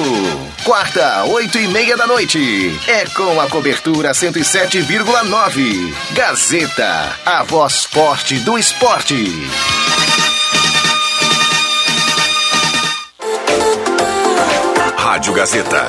[0.63, 2.79] Quarta, oito e meia da noite.
[2.87, 5.93] É com a cobertura 107,9.
[6.13, 9.17] Gazeta, a voz forte do esporte.
[14.97, 15.89] Rádio Gazeta,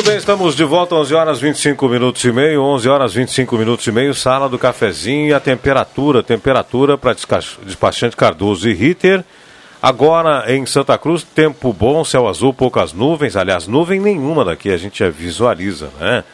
[0.00, 3.86] Muito bem, estamos de volta, 11 horas 25 minutos e meio, 11 horas 25 minutos
[3.86, 7.14] e meio, sala do cafezinho e a temperatura, temperatura para
[7.62, 9.22] despachante Cardoso e Ritter.
[9.82, 14.78] Agora em Santa Cruz, tempo bom, céu azul, poucas nuvens, aliás, nuvem nenhuma daqui, a
[14.78, 16.24] gente visualiza, né?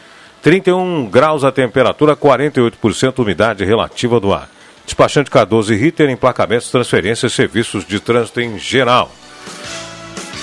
[0.42, 4.48] 31 graus a temperatura, 48% umidade relativa do ar.
[4.84, 9.10] Despachante Cardoso e Ritter, emplacamentos, transferências, serviços de trânsito em geral.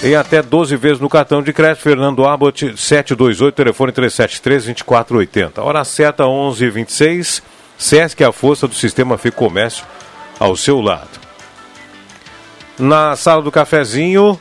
[0.03, 5.59] Em até 12 vezes no cartão de crédito, Fernando Abbott, 728, telefone 373-2480.
[5.59, 7.41] Hora certa, 11h26.
[7.77, 9.85] Sesc, a força do sistema Fê Comércio
[10.37, 11.09] ao seu lado.
[12.77, 14.37] Na sala do cafezinho,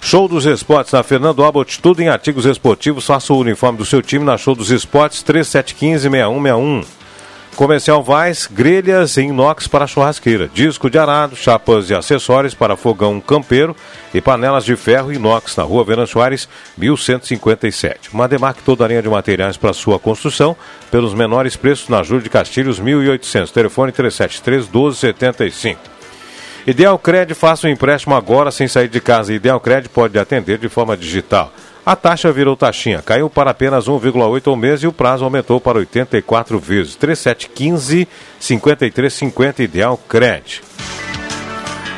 [0.00, 3.04] Show dos Esportes na Fernando Abbott, tudo em artigos esportivos.
[3.04, 6.84] Faça o uniforme do seu time na Show dos Esportes 3715-6161.
[7.56, 13.20] Comercial Vaz, grelhas em inox para churrasqueira, disco de arado, chapas e acessórios para fogão
[13.20, 13.76] campeiro
[14.12, 16.48] e panelas de ferro inox na rua Venan Soares,
[16.78, 18.08] 1157.
[18.12, 20.56] Uma Demarque toda a linha de materiais para sua construção,
[20.90, 23.52] pelos menores preços na Júlio de Castilhos, 1800.
[23.52, 25.80] Telefone 373 1275.
[26.66, 29.34] Ideal Cred, faça um empréstimo agora sem sair de casa.
[29.34, 31.52] Ideal Cred pode atender de forma digital.
[31.84, 35.78] A taxa virou taxinha, caiu para apenas 1,8 ao mês e o prazo aumentou para
[35.78, 36.94] 84 vezes.
[36.94, 38.06] 3715
[38.38, 40.62] 5350 Ideal Cred.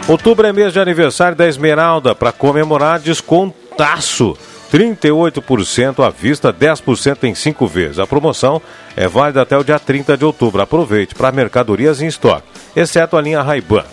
[0.08, 2.14] Outubro é mês de aniversário da Esmeralda.
[2.14, 4.36] Para comemorar, descontaço.
[4.72, 7.98] 38% à vista, 10% em 5 vezes.
[7.98, 8.60] A promoção
[8.96, 10.62] é válida até o dia 30 de outubro.
[10.62, 13.84] Aproveite para mercadorias em estoque, exceto a linha Ray-Ban.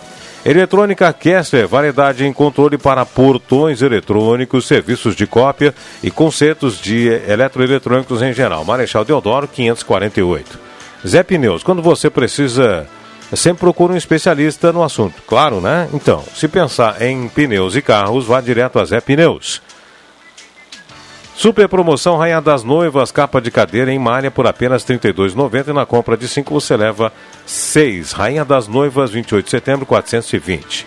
[0.44, 5.72] Eletrônica Kessler, variedade em controle para portões eletrônicos, serviços de cópia
[6.02, 8.64] e consertos de eletroeletrônicos em geral.
[8.64, 10.58] Marechal Deodoro, 548.
[11.06, 12.88] Zé Pneus, quando você precisa,
[13.36, 15.22] sempre procura um especialista no assunto.
[15.28, 15.88] Claro, né?
[15.94, 19.62] Então, se pensar em pneus e carros, vá direto a Zé Pneus.
[21.34, 25.72] Super promoção Rainha das Noivas, capa de cadeira em malha por apenas R$ 32,90 e
[25.72, 27.12] na compra de 5 você leva
[27.46, 28.12] 6.
[28.12, 30.86] Rainha das Noivas, 28 de setembro, 420.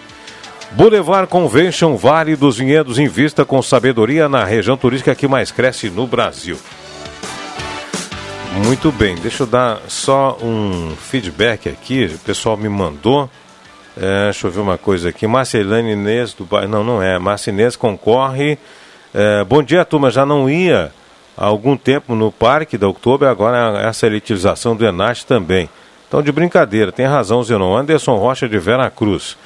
[0.72, 5.90] Boulevard Convention Vale dos Vinhedos em vista com sabedoria na região turística que mais cresce
[5.90, 6.58] no Brasil.
[8.64, 13.30] Muito bem, deixa eu dar só um feedback aqui, o pessoal me mandou.
[13.98, 15.26] É, deixa eu ver uma coisa aqui.
[15.26, 16.68] Marcelane Inês do bairro.
[16.68, 17.18] Não, não é.
[17.18, 18.58] Marcia concorre
[19.16, 20.12] é, bom dia, turma.
[20.12, 20.92] Já não ia
[21.38, 25.70] há algum tempo no parque da Outubro, agora essa elitização do Enat também.
[26.08, 27.78] Então, de brincadeira, tem razão, Zenon.
[27.78, 29.38] Anderson Rocha de Vera Cruz.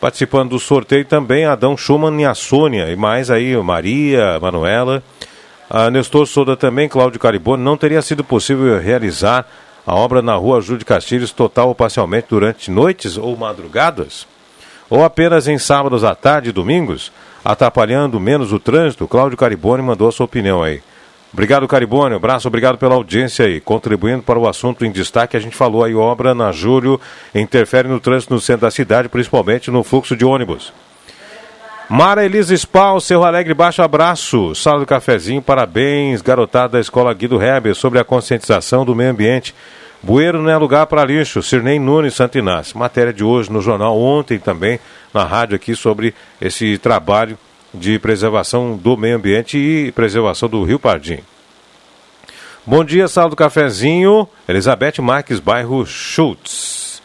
[0.00, 2.90] Participando do sorteio também, Adão Schumann e a Sônia.
[2.90, 5.02] E mais aí, Maria, Manuela.
[5.70, 7.62] A Nestor Soda também, Cláudio Caribone.
[7.62, 9.46] Não teria sido possível realizar
[9.86, 14.26] a obra na rua Júlio de Castilhos total ou parcialmente durante noites ou madrugadas?
[14.90, 17.10] Ou apenas em sábados à tarde e domingos?
[17.48, 19.08] Atrapalhando menos o trânsito?
[19.08, 20.82] Cláudio Caribone mandou a sua opinião aí.
[21.32, 22.14] Obrigado, Caribone.
[22.14, 23.58] Abraço, obrigado pela audiência aí.
[23.58, 27.00] Contribuindo para o assunto em destaque, a gente falou aí, obra na Júlio
[27.34, 30.74] interfere no trânsito no centro da cidade, principalmente no fluxo de ônibus.
[31.88, 34.54] Mara Elisa Spal, seu Alegre, baixo abraço.
[34.54, 39.54] Sala do cafezinho, parabéns, garotada da Escola Guido Heber, sobre a conscientização do meio ambiente.
[40.02, 41.42] Bueiro não é lugar para lixo.
[41.42, 42.78] Sirnei Nunes Santo Inácio.
[42.78, 44.78] Matéria de hoje no jornal, ontem também
[45.12, 47.36] na rádio aqui sobre esse trabalho
[47.74, 51.18] de preservação do meio ambiente e preservação do Rio Pardim.
[52.64, 54.28] Bom dia, sala do cafezinho.
[54.48, 57.02] Elizabeth Marques, bairro Schultz.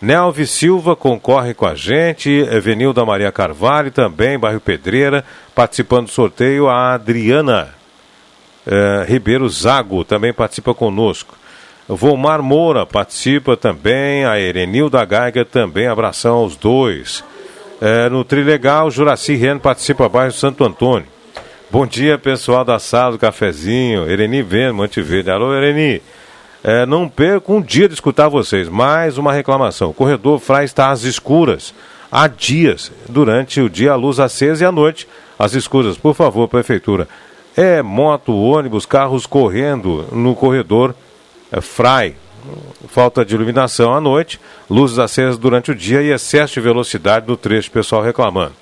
[0.00, 2.30] Nelvi Silva concorre com a gente.
[2.30, 5.24] Evenilda Maria Carvalho também, bairro Pedreira.
[5.54, 7.74] Participando do sorteio, a Adriana
[8.66, 11.36] eh, Ribeiro Zago também participa conosco.
[11.86, 17.22] Volmar Moura participa também, a Erenilda Geiger também, abração aos dois.
[17.78, 21.06] É, no Trilegal, Juraci Ren participa bairro Santo Antônio.
[21.70, 24.08] Bom dia, pessoal da sala do cafezinho.
[24.08, 25.30] Ereni Vendo, Monteverde.
[25.30, 26.00] Alô, Ereni.
[26.62, 28.66] É, não perco um dia de escutar vocês.
[28.68, 29.90] Mais uma reclamação.
[29.90, 31.74] O corredor Frai está às escuras.
[32.10, 32.90] Há dias.
[33.08, 35.06] Durante o dia, a luz acesa e à noite,
[35.38, 35.98] às escuras.
[35.98, 37.06] Por favor, prefeitura.
[37.54, 40.94] É moto, ônibus, carros correndo no corredor
[41.54, 42.14] é, Frai.
[42.88, 44.38] Falta de iluminação à noite,
[44.68, 48.52] luzes acesas durante o dia e excesso de velocidade no trecho, pessoal reclamando.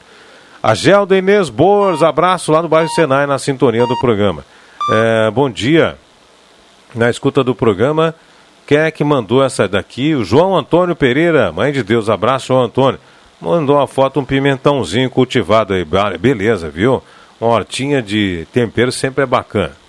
[0.62, 4.44] A Gelda Inês Boas, abraço lá no bairro Senai, na sintonia do programa.
[4.92, 5.98] É, bom dia.
[6.94, 8.14] Na escuta do programa,
[8.64, 10.14] quem é que mandou essa daqui?
[10.14, 13.00] O João Antônio Pereira, mãe de Deus, abraço, João Antônio.
[13.40, 15.84] Mandou uma foto, um pimentãozinho cultivado aí,
[16.16, 17.02] beleza, viu?
[17.40, 19.81] Uma hortinha de tempero sempre é bacana.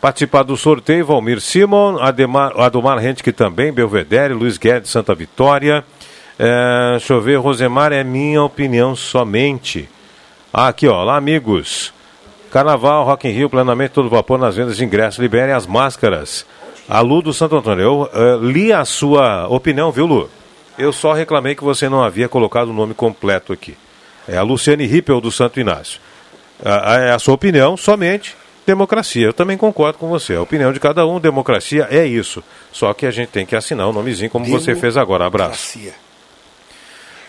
[0.00, 5.84] Participar do sorteio, Valmir Simon, Ademar, Adomar que também, Belvedere, Luiz Guedes, Santa Vitória.
[6.38, 9.88] É, deixa eu ver, Rosemar, é minha opinião somente.
[10.52, 11.92] Ah, aqui, ó, lá, amigos.
[12.52, 15.18] Carnaval, Rock in Rio, plenamente todo vapor nas vendas de ingressos.
[15.18, 16.46] Liberem as máscaras.
[16.88, 17.82] A Lu do Santo Antônio.
[17.82, 20.30] Eu eh, li a sua opinião, viu, Lu?
[20.78, 23.76] Eu só reclamei que você não havia colocado o nome completo aqui.
[24.28, 26.00] É a Luciane Rippel do Santo Inácio.
[26.64, 28.36] É a sua opinião, somente
[28.68, 29.26] democracia.
[29.26, 30.34] Eu também concordo com você.
[30.34, 32.42] A opinião de cada um, democracia é isso.
[32.70, 35.26] Só que a gente tem que assinar o nomezinho como você fez agora.
[35.26, 35.78] Abraço.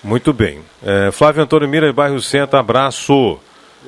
[0.04, 0.60] Muito bem.
[0.84, 3.40] É, Flávio Antônio Mira, bairro Centro, abraço.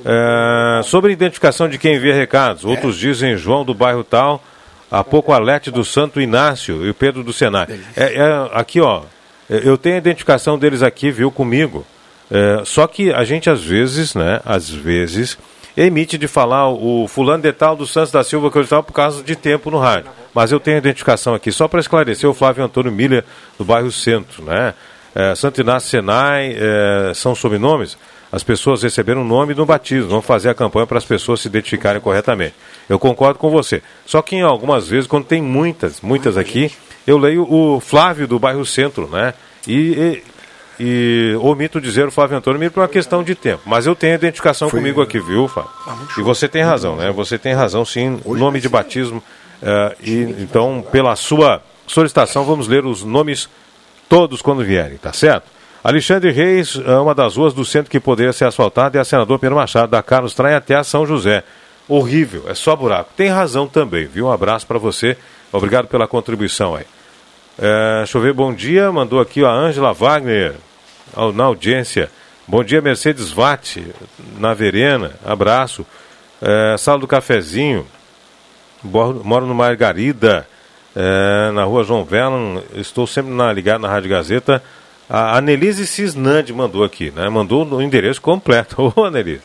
[0.05, 4.41] É, sobre a identificação de quem envia recados, outros dizem João do bairro tal,
[4.89, 7.67] há pouco Alete do Santo Inácio e o Pedro do Senai.
[7.95, 9.03] É, é, aqui, ó,
[9.49, 11.85] eu tenho a identificação deles aqui, viu, comigo.
[12.31, 15.37] É, só que a gente às vezes, né, às vezes,
[15.75, 18.93] emite de falar o fulano de tal do Santos da Silva que eu estava por
[18.93, 20.11] causa de tempo no rádio.
[20.33, 23.23] Mas eu tenho a identificação aqui, só para esclarecer, o Flávio Antônio Miller,
[23.57, 24.73] do bairro Centro, né?
[25.13, 27.97] É, Santo Inácio Senai, é, são sobrenomes
[28.31, 30.09] as pessoas receberam o nome no batismo.
[30.09, 32.55] Vamos fazer a campanha para as pessoas se identificarem corretamente.
[32.87, 33.81] Eu concordo com você.
[34.05, 36.71] Só que em algumas vezes, quando tem muitas, muitas aqui,
[37.05, 39.33] eu leio o Flávio do bairro Centro, né?
[39.67, 40.23] E, e,
[40.83, 43.61] e omito dizer o Flávio Antônio Miro por uma questão de tempo.
[43.67, 44.79] Mas eu tenho identificação Foi...
[44.79, 45.69] comigo aqui, viu, Fábio?
[45.85, 47.11] Ah, e você tem razão, né?
[47.11, 48.19] Você tem razão, sim.
[48.25, 49.19] Nome de batismo.
[49.61, 53.47] Uh, e, então, pela sua solicitação, vamos ler os nomes
[54.09, 55.45] todos quando vierem, tá certo?
[55.83, 59.37] Alexandre Reis, é uma das ruas do centro que poderia ser asfaltada é a senador
[59.37, 61.43] Pedro Machado, da Carlos Trai até a São José.
[61.87, 63.11] Horrível, é só buraco.
[63.15, 64.25] Tem razão também, viu?
[64.27, 65.15] Um abraço para você.
[65.51, 66.85] Obrigado pela contribuição aí.
[67.59, 68.91] É, deixa eu ver, bom dia.
[68.91, 70.55] Mandou aqui a Ângela Wagner
[71.33, 72.09] na audiência.
[72.47, 73.85] Bom dia, Mercedes Vatti,
[74.37, 75.11] na Verena.
[75.25, 75.85] Abraço.
[76.41, 77.85] É, sala do Cafezinho.
[78.83, 80.47] Moro no Margarida,
[80.95, 82.61] é, na rua João Velan.
[82.75, 84.63] Estou sempre na, ligado na Rádio Gazeta.
[85.09, 87.29] A Anelise Cisnandi mandou aqui, né?
[87.29, 88.91] Mandou o endereço completo.
[88.95, 89.43] Ô, Anelise.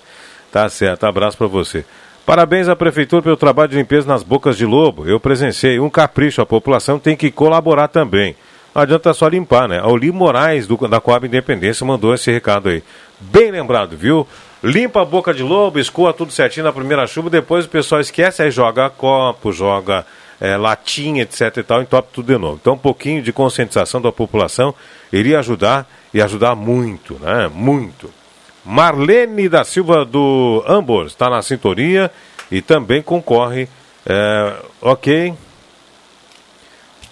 [0.51, 1.85] Tá certo, abraço para você.
[2.25, 5.07] Parabéns à Prefeitura pelo trabalho de limpeza nas bocas de lobo.
[5.07, 8.35] Eu presenciei um capricho, a população tem que colaborar também.
[8.77, 9.79] Adianta só limpar, né?
[9.79, 12.83] A Oli Moraes, do, da Coab Independência, mandou esse recado aí.
[13.19, 14.29] Bem lembrado, viu?
[14.63, 18.43] Limpa a boca de lobo, escoa tudo certinho na primeira chuva, depois o pessoal esquece,
[18.43, 20.05] aí joga copo, joga
[20.39, 22.59] é, latinha, etc e tal, entope tudo de novo.
[22.61, 24.75] Então, um pouquinho de conscientização da população
[25.11, 27.51] iria ajudar e ajudar muito, né?
[27.51, 28.11] Muito.
[28.63, 32.11] Marlene da Silva do Ambos está na sintonia
[32.51, 33.71] e também concorre.
[34.05, 34.53] É,
[34.83, 35.33] ok.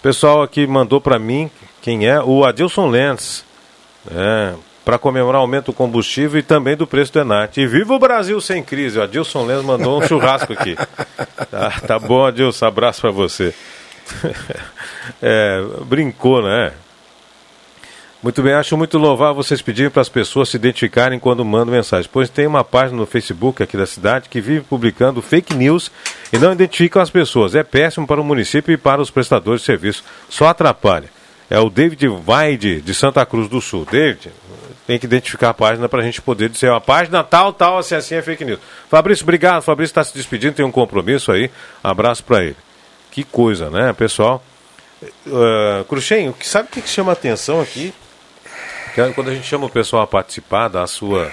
[0.05, 1.51] Pessoal aqui mandou para mim
[1.81, 3.43] quem é o Adilson Lenz.
[4.15, 4.53] É,
[4.85, 7.57] para comemorar o aumento do combustível e também do preço do Enat.
[7.57, 8.99] E viva o Brasil sem crise!
[8.99, 10.77] O Adilson Lemos mandou um churrasco aqui.
[11.51, 13.55] Tá, tá bom, Adilson, abraço para você.
[15.23, 16.73] É, brincou, né?
[18.25, 22.09] Muito bem, acho muito louvável vocês pedirem para as pessoas se identificarem quando mandam mensagem,
[22.11, 25.91] pois tem uma página no Facebook aqui da cidade que vive publicando fake news
[26.33, 27.55] e não identificam as pessoas.
[27.55, 31.11] É péssimo para o município e para os prestadores de serviço, só atrapalha.
[31.51, 33.87] É o David Weide, de Santa Cruz do Sul.
[33.91, 34.33] David,
[34.87, 37.95] tem que identificar a página para a gente poder dizer uma página tal, tal, assim,
[37.95, 38.61] assim é fake news.
[38.89, 39.61] Fabrício, obrigado.
[39.61, 41.51] Fabrício está se despedindo, tem um compromisso aí.
[41.83, 42.57] Abraço para ele.
[43.11, 44.43] Que coisa, né, pessoal?
[45.27, 47.93] Uh, Cruxem, sabe o que, que chama atenção aqui?
[49.15, 51.31] Quando a gente chama o pessoal a participar da sua,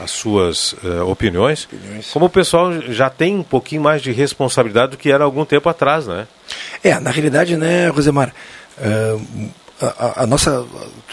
[0.00, 4.92] as suas uh, opiniões, opiniões, como o pessoal já tem um pouquinho mais de responsabilidade
[4.92, 6.26] do que era algum tempo atrás, né?
[6.82, 8.32] É, na realidade, né, Rosemar,
[8.78, 9.50] uh,
[9.80, 10.66] a, a, nossa.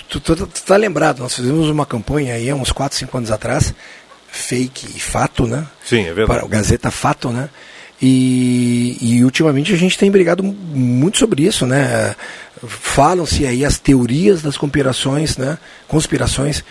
[0.09, 0.21] Tu,
[0.53, 3.73] está lembrado, nós fizemos uma campanha aí há uns 4, 5 anos atrás,
[4.27, 5.67] fake e fato, né?
[5.85, 6.27] Sim, é verdade.
[6.27, 7.49] Para o Gazeta Fato, né?
[8.01, 12.15] E, e ultimamente a gente tem brigado muito sobre isso, né?
[12.67, 15.57] Falam-se aí as teorias das conspirações, né?
[15.87, 16.63] Conspirações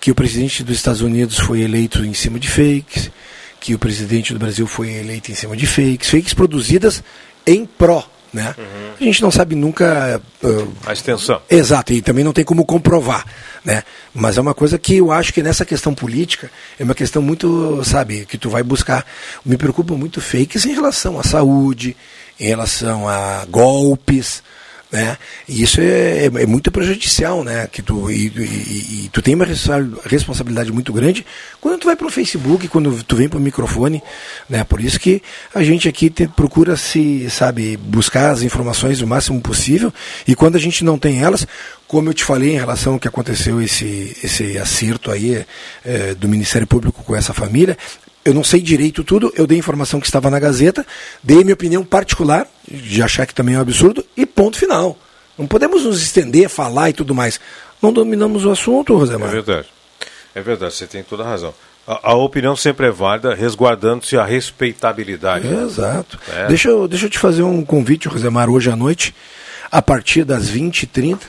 [0.00, 3.10] que o presidente dos Estados Unidos foi eleito em cima de fakes,
[3.60, 7.02] que o presidente do Brasil foi eleito em cima de fakes, fakes produzidas
[7.46, 8.04] em pró
[8.36, 8.54] né?
[8.58, 8.92] Uhum.
[9.00, 10.20] A gente não sabe nunca.
[10.42, 11.40] Uh, a extensão.
[11.48, 13.24] Exato, e também não tem como comprovar.
[13.64, 13.82] Né?
[14.12, 17.82] Mas é uma coisa que eu acho que nessa questão política é uma questão muito,
[17.82, 19.06] sabe, que tu vai buscar.
[19.44, 21.96] Me preocupa muito fakes em relação à saúde,
[22.38, 24.42] em relação a golpes.
[24.90, 25.18] Né?
[25.48, 27.66] E isso é, é, é, muito prejudicial, né?
[27.66, 29.44] Que tu, e, e, e, tu tem uma
[30.04, 31.26] responsabilidade muito grande
[31.60, 34.00] quando tu vai para o Facebook, quando tu vem para o microfone,
[34.48, 34.62] né?
[34.62, 35.20] Por isso que
[35.52, 39.92] a gente aqui te, procura se, sabe, buscar as informações o máximo possível
[40.26, 41.46] e quando a gente não tem elas,
[41.88, 45.44] como eu te falei em relação ao que aconteceu esse, esse acerto aí
[45.84, 47.76] é, do Ministério Público com essa família,
[48.26, 50.84] eu não sei direito tudo, eu dei informação que estava na Gazeta,
[51.22, 54.98] dei minha opinião particular, de achar que também é um absurdo, e ponto final.
[55.38, 57.38] Não podemos nos estender, falar e tudo mais.
[57.80, 59.28] Não dominamos o assunto, Rosemar.
[59.28, 59.68] É verdade.
[60.34, 61.54] É verdade, você tem toda a razão.
[61.86, 65.46] A, a opinião sempre é válida, resguardando-se a respeitabilidade.
[65.46, 66.18] Exato.
[66.34, 66.48] É.
[66.48, 69.14] Deixa, eu, deixa eu te fazer um convite, Rosemar, hoje à noite,
[69.70, 71.20] a partir das 20h30.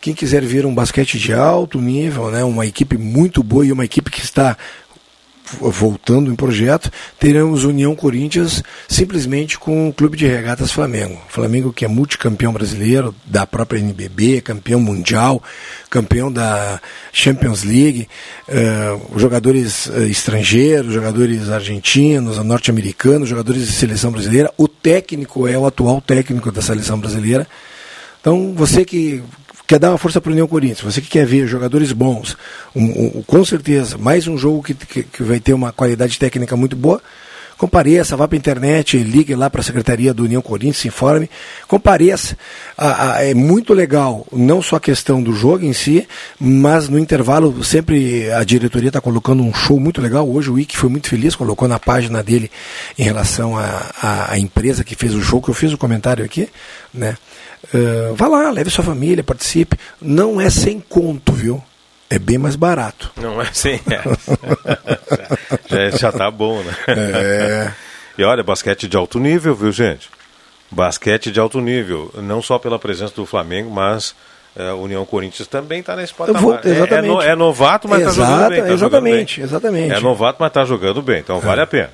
[0.00, 3.84] Quem quiser ver um basquete de alto nível, né, uma equipe muito boa e uma
[3.84, 4.56] equipe que está
[5.60, 11.20] voltando em projeto, teremos União Corinthians simplesmente com o Clube de Regatas Flamengo.
[11.28, 15.42] Flamengo que é multicampeão brasileiro, da própria NBB, campeão mundial,
[15.90, 16.80] campeão da
[17.12, 18.08] Champions League,
[18.48, 24.52] uh, jogadores uh, estrangeiros, jogadores argentinos, norte-americanos, jogadores de seleção brasileira.
[24.56, 27.46] O técnico é o atual técnico da seleção brasileira.
[28.20, 29.22] Então, você que
[29.68, 32.38] quer dar uma força para o União Corinthians, você que quer ver jogadores bons,
[32.74, 36.56] um, um, com certeza, mais um jogo que, que, que, vai ter uma qualidade técnica
[36.56, 37.02] muito boa,
[37.58, 41.28] compareça, vá para a internet, ligue lá para a Secretaria do União Corinthians, se informe,
[41.66, 42.38] compareça.
[43.18, 46.08] É muito legal, não só a questão do jogo em si,
[46.40, 50.26] mas no intervalo sempre a diretoria está colocando um show muito legal.
[50.26, 52.50] Hoje o Ike foi muito feliz, colocou na página dele
[52.96, 56.48] em relação à empresa que fez o show, que eu fiz o comentário aqui,
[56.94, 57.16] né?
[57.74, 59.78] Uh, vá lá, leve sua família, participe.
[60.00, 61.62] Não é sem conto, viu?
[62.10, 63.10] É bem mais barato.
[63.16, 63.80] Não é sem
[65.68, 66.74] já, já tá bom, né?
[66.88, 67.72] É.
[68.16, 70.08] E olha, basquete de alto nível, viu, gente?
[70.70, 72.10] Basquete de alto nível.
[72.16, 74.14] Não só pela presença do Flamengo, mas
[74.56, 76.42] a União Corinthians também está nesse patamar.
[76.42, 76.92] Vou, exatamente.
[76.92, 78.62] É, é, no, é, novato, mas está jogando bem.
[78.62, 79.44] Tá exatamente, jogando bem.
[79.44, 79.94] exatamente.
[79.94, 81.90] É novato, mas está jogando bem, então vale a pena.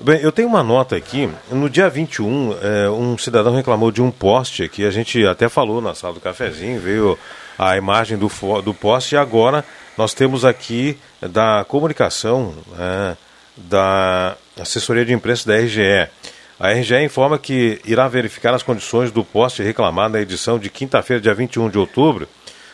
[0.00, 1.28] Bem, eu tenho uma nota aqui.
[1.50, 5.80] No dia 21, é, um cidadão reclamou de um poste que a gente até falou
[5.80, 7.18] na sala do cafezinho, veio
[7.58, 8.30] a imagem do,
[8.62, 9.64] do poste e agora
[9.96, 13.16] nós temos aqui da comunicação é,
[13.56, 16.08] da assessoria de imprensa da RGE.
[16.60, 21.20] A RGE informa que irá verificar as condições do poste reclamado na edição de quinta-feira,
[21.20, 22.28] dia 21 de outubro,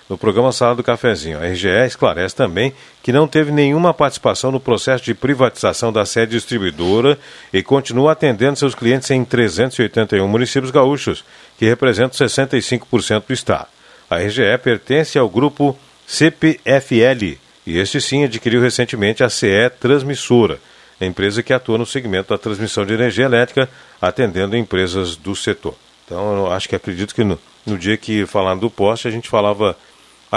[0.09, 1.38] no programa Sala do Cafezinho.
[1.38, 6.32] A RGE esclarece também que não teve nenhuma participação no processo de privatização da sede
[6.32, 7.18] distribuidora
[7.52, 11.24] e continua atendendo seus clientes em 381 municípios gaúchos,
[11.59, 13.68] que representam 65% do estado.
[14.11, 15.76] A RGE pertence ao grupo
[16.07, 20.59] CPFL e este sim adquiriu recentemente a CE Transmissora,
[21.00, 23.68] empresa que atua no segmento da transmissão de energia elétrica,
[24.00, 25.74] atendendo empresas do setor.
[26.05, 29.28] Então, eu acho que acredito que no, no dia que falando do poste, a gente
[29.28, 29.76] falava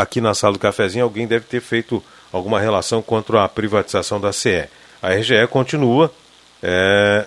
[0.02, 4.32] aqui na sala do cafezinho, alguém deve ter feito alguma relação contra a privatização da
[4.32, 4.70] CE.
[5.02, 6.12] A RGE continua,
[6.62, 7.26] é,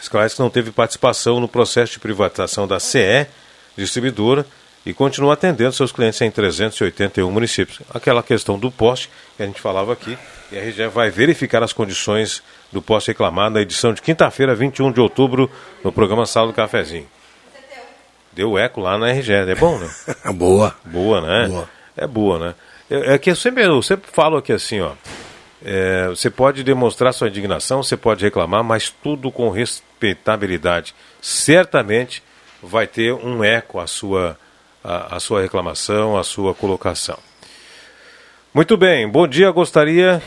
[0.00, 3.26] esclarece que não teve participação no processo de privatização da CE,
[3.76, 4.46] distribuidora,
[4.86, 7.80] e continua atendendo seus clientes em 381 municípios.
[7.92, 10.16] Aquela questão do poste que a gente falava aqui,
[10.52, 14.92] e a RGE vai verificar as condições do poste reclamado na edição de quinta-feira, 21
[14.92, 15.50] de outubro,
[15.82, 17.08] no programa Sala do Cafezinho.
[18.34, 19.88] Deu eco lá na RGE, é bom, né?
[20.34, 20.74] boa.
[20.84, 21.48] Boa, né?
[21.48, 21.68] Boa.
[21.96, 22.54] É boa, né?
[22.90, 24.92] É, é que eu sempre, eu sempre falo aqui assim, ó.
[25.64, 30.94] É, você pode demonstrar sua indignação, você pode reclamar, mas tudo com respeitabilidade.
[31.22, 32.22] Certamente
[32.62, 34.38] vai ter um eco a sua,
[34.82, 37.18] a, a sua reclamação, a sua colocação.
[38.52, 39.50] Muito bem, bom dia.
[39.50, 40.22] Gostaria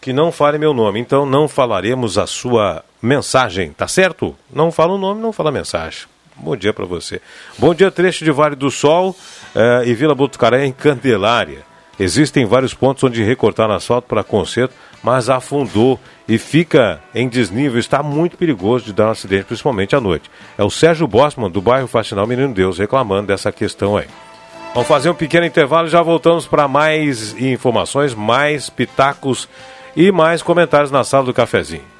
[0.00, 4.34] que não fale meu nome, então não falaremos a sua mensagem, tá certo?
[4.50, 6.09] Não fala o nome, não fala a mensagem.
[6.42, 7.20] Bom dia para você.
[7.58, 9.14] Bom dia, trecho de Vale do Sol
[9.54, 11.68] eh, e Vila Botucaré em Candelária.
[11.98, 17.78] Existem vários pontos onde recortar asfalto para conserto, mas afundou e fica em desnível.
[17.78, 20.30] Está muito perigoso de dar um acidente, principalmente à noite.
[20.56, 24.06] É o Sérgio Bossman, do bairro Faxinal Menino Deus, reclamando dessa questão aí.
[24.72, 29.46] Vamos fazer um pequeno intervalo e já voltamos para mais informações, mais pitacos
[29.94, 31.99] e mais comentários na sala do cafezinho.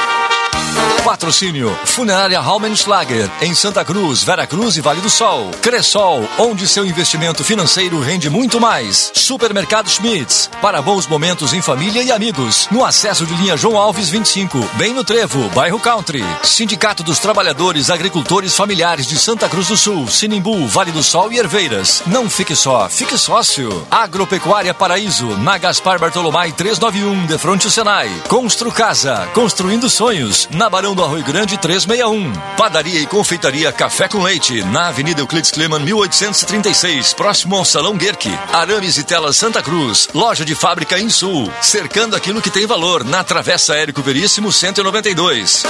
[1.03, 5.49] Patrocínio Funerária Raumenschlager em Santa Cruz, Vera Cruz e Vale do Sol.
[5.61, 9.11] Cressol, onde seu investimento financeiro rende muito mais.
[9.15, 12.67] Supermercado Schmitz, para bons momentos em família e amigos.
[12.69, 16.23] No acesso de linha João Alves 25, bem no Trevo, bairro Country.
[16.43, 21.39] Sindicato dos Trabalhadores Agricultores Familiares de Santa Cruz do Sul, Sinimbu, Vale do Sol e
[21.39, 22.03] Herveiras.
[22.05, 23.87] Não fique só, fique sócio.
[23.89, 28.09] Agropecuária Paraíso, na Gaspar Bartolomai 391, de fronte ao Senai.
[28.27, 32.33] Constru Casa, construindo sonhos, na Barão do Arroio Grande 361.
[32.57, 38.31] Padaria e confeitaria Café com Leite, na Avenida Euclides Kleman 1836, próximo ao Salão Guerque.
[38.51, 43.03] Arames e Telas Santa Cruz, loja de fábrica em Sul, cercando aquilo que tem valor,
[43.03, 45.63] na Travessa Érico Veríssimo 192.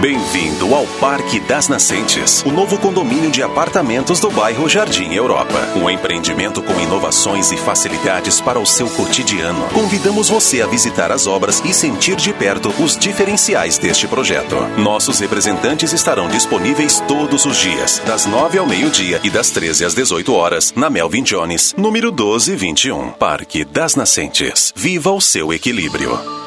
[0.00, 5.70] Bem-vindo ao Parque das Nascentes, o novo condomínio de apartamentos do bairro Jardim Europa.
[5.74, 9.66] Um empreendimento com inovações e facilidades para o seu cotidiano.
[9.72, 14.56] Convidamos você a visitar as obras e sentir de perto os diferenciais deste projeto.
[14.76, 19.94] Nossos representantes estarão disponíveis todos os dias, das 9 ao meio-dia e das 13 às
[19.94, 23.12] 18 horas, na Melvin Jones, número 1221.
[23.12, 24.74] Parque das Nascentes.
[24.76, 26.45] Viva o seu equilíbrio.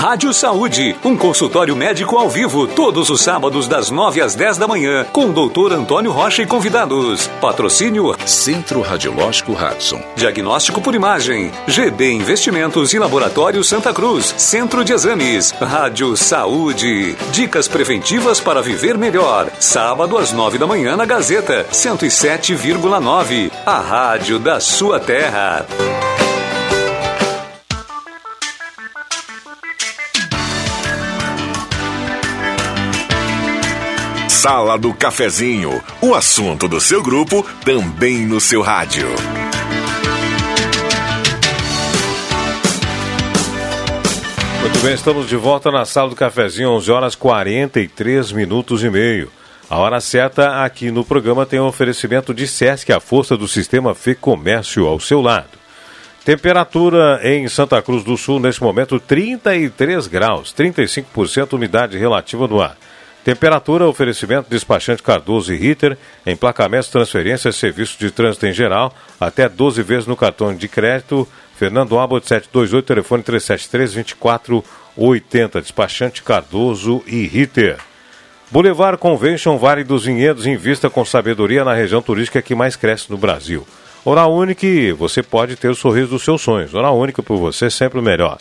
[0.00, 4.66] Rádio Saúde, um consultório médico ao vivo, todos os sábados das 9 às 10 da
[4.66, 7.26] manhã, com o doutor Antônio Rocha e convidados.
[7.38, 10.00] Patrocínio Centro Radiológico Hudson.
[10.16, 17.14] Diagnóstico por imagem, GB Investimentos e Laboratório Santa Cruz, Centro de Exames, Rádio Saúde.
[17.30, 19.50] Dicas preventivas para viver melhor.
[19.60, 23.52] Sábado às 9 da manhã na Gazeta, 107,9.
[23.66, 25.66] A rádio da sua terra.
[34.40, 39.06] Sala do Cafezinho, o assunto do seu grupo também no seu rádio.
[44.62, 49.30] Muito bem, estamos de volta na Sala do Cafezinho, 11 horas 43 minutos e meio.
[49.68, 53.94] A hora certa aqui no programa tem um oferecimento de Sesc, a força do sistema
[53.94, 55.50] Fê Comércio ao seu lado.
[56.24, 62.78] Temperatura em Santa Cruz do Sul, neste momento, 33 graus, 35% umidade relativa no ar.
[63.24, 69.82] Temperatura, oferecimento, despachante Cardoso e Ritter, emplacamentos, transferências, serviço de trânsito em geral, até 12
[69.82, 71.28] vezes no cartão de crédito.
[71.54, 77.76] Fernando Abbott 728, telefone 373-2480, despachante Cardoso e Ritter.
[78.50, 83.18] Boulevard Convention Vale dos Vinhedos invista com sabedoria na região turística que mais cresce no
[83.18, 83.66] Brasil.
[84.02, 86.72] Oral Unique, você pode ter o sorriso dos seus sonhos.
[86.72, 88.38] Oral Única por você, sempre o melhor.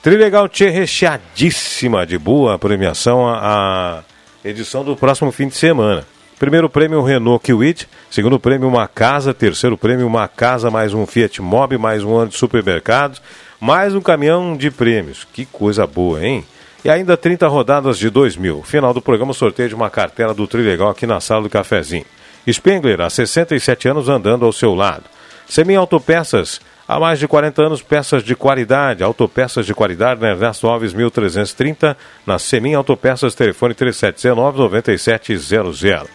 [0.00, 4.04] Trilegal Tchê recheadíssima de boa premiação a
[4.44, 6.04] edição do próximo fim de semana.
[6.38, 11.40] Primeiro prêmio Renault Kwid, segundo prêmio uma casa, terceiro prêmio uma casa mais um Fiat
[11.40, 13.22] Mobi, mais um ano de supermercados,
[13.60, 15.24] mais um caminhão de prêmios.
[15.32, 16.44] Que coisa boa, hein?
[16.84, 18.64] E ainda 30 rodadas de 2 mil.
[18.64, 22.04] Final do programa, sorteio de uma cartela do Trilegal aqui na sala do cafezinho.
[22.50, 25.04] Spengler, há 67 anos andando ao seu lado.
[25.46, 26.60] Semi Autopeças,
[26.92, 29.02] há mais de 40 anos, peças de qualidade.
[29.02, 31.96] Autopeças de qualidade na Ernesto Alves 1330,
[32.26, 36.06] na Semin Autopeças, telefone 3719-9700.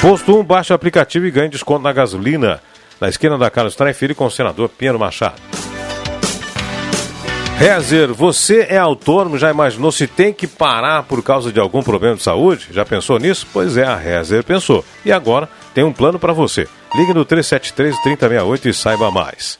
[0.00, 2.60] Posto 1, baixa aplicativo e ganhe desconto na gasolina.
[3.00, 5.40] Na esquina da Carlos Traem com o senador Pinheiro Machado.
[7.56, 12.16] Rezer, você é autônomo, já imaginou se tem que parar por causa de algum problema
[12.16, 12.68] de saúde?
[12.70, 13.46] Já pensou nisso?
[13.52, 14.82] Pois é, a Rezer pensou.
[15.04, 16.66] E agora tem um plano para você.
[16.94, 19.58] Ligue no 373-3068 e saiba mais.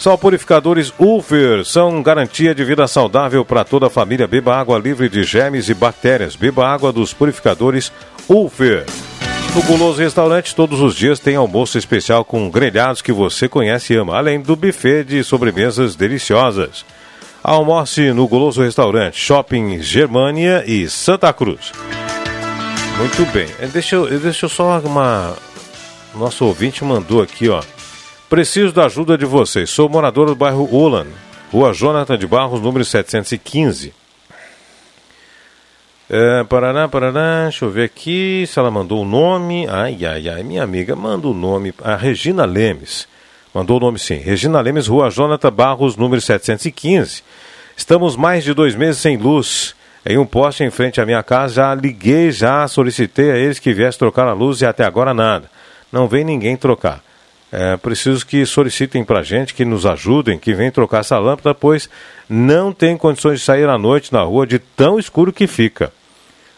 [0.00, 4.26] Só purificadores Ulfer são garantia de vida saudável para toda a família.
[4.26, 6.34] Beba água livre de germes e bactérias.
[6.34, 7.92] Beba água dos purificadores
[8.26, 8.86] Ulfer.
[9.54, 13.96] No Guloso Restaurante, todos os dias tem almoço especial com grelhados que você conhece e
[13.96, 16.82] ama, além do buffet de sobremesas deliciosas.
[17.44, 21.72] Almoce no Guloso Restaurante, Shopping Germânia e Santa Cruz.
[22.96, 23.48] Muito bem.
[23.60, 25.36] Eh, Deixa eu, deixa eu só uma.
[26.14, 27.60] Nosso ouvinte mandou aqui, ó.
[28.30, 29.70] Preciso da ajuda de vocês.
[29.70, 31.08] Sou morador do bairro Ulan,
[31.50, 33.92] Rua Jonathan de Barros, número 715.
[36.08, 39.66] É, Paraná, Paraná, deixa eu ver aqui se ela mandou o nome.
[39.68, 41.74] Ai, ai, ai, minha amiga, manda o nome.
[41.82, 43.08] A Regina Lemes.
[43.52, 44.18] Mandou o nome sim.
[44.18, 47.24] Regina Lemes, Rua Jonathan Barros, número 715.
[47.76, 49.74] Estamos mais de dois meses sem luz.
[50.06, 53.74] Em um poste em frente à minha casa, já liguei, já solicitei a eles que
[53.74, 55.50] viessem trocar a luz e até agora nada.
[55.90, 57.09] Não vem ninguém trocar.
[57.52, 61.52] É, preciso que solicitem para a gente, que nos ajudem, que venham trocar essa lâmpada,
[61.52, 61.90] pois
[62.28, 65.92] não tem condições de sair à noite na rua de tão escuro que fica.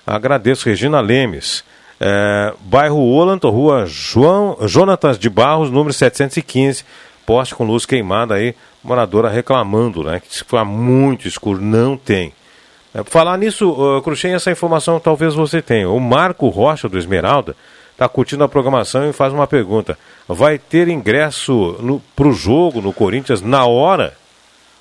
[0.07, 1.65] Agradeço, Regina Lemes.
[1.99, 6.85] É, bairro Olanto, rua João, Jonatas de Barros, número 715.
[7.25, 10.21] Poste com luz queimada aí, moradora reclamando, né?
[10.21, 11.61] Que fica muito escuro.
[11.61, 12.35] Não tem.
[12.93, 15.89] É, falar nisso, uh, Cruxem, essa informação talvez você tenha.
[15.89, 17.57] O Marco Rocha do Esmeralda
[18.03, 19.97] está curtindo a programação e faz uma pergunta.
[20.27, 24.15] Vai ter ingresso para o jogo no Corinthians na hora?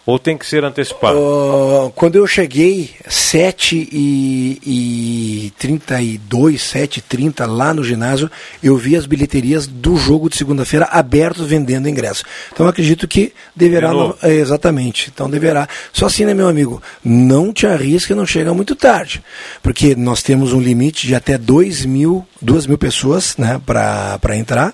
[0.06, 1.18] Ou tem que ser antecipado?
[1.18, 8.30] Uh, quando eu cheguei, 7 e, e 32, 7 e 30 lá no ginásio,
[8.64, 12.24] eu vi as bilheterias do jogo de segunda-feira abertos vendendo ingresso.
[12.52, 13.94] Então acredito que deverá.
[13.94, 15.12] No, é, exatamente.
[15.14, 15.68] Então deverá.
[15.94, 16.82] Só assim, né, meu amigo?
[17.04, 19.24] Não te arrisca, não chega muito tarde.
[19.62, 24.74] Porque nós temos um limite de até 2 mil, 2 mil pessoas né, para entrar.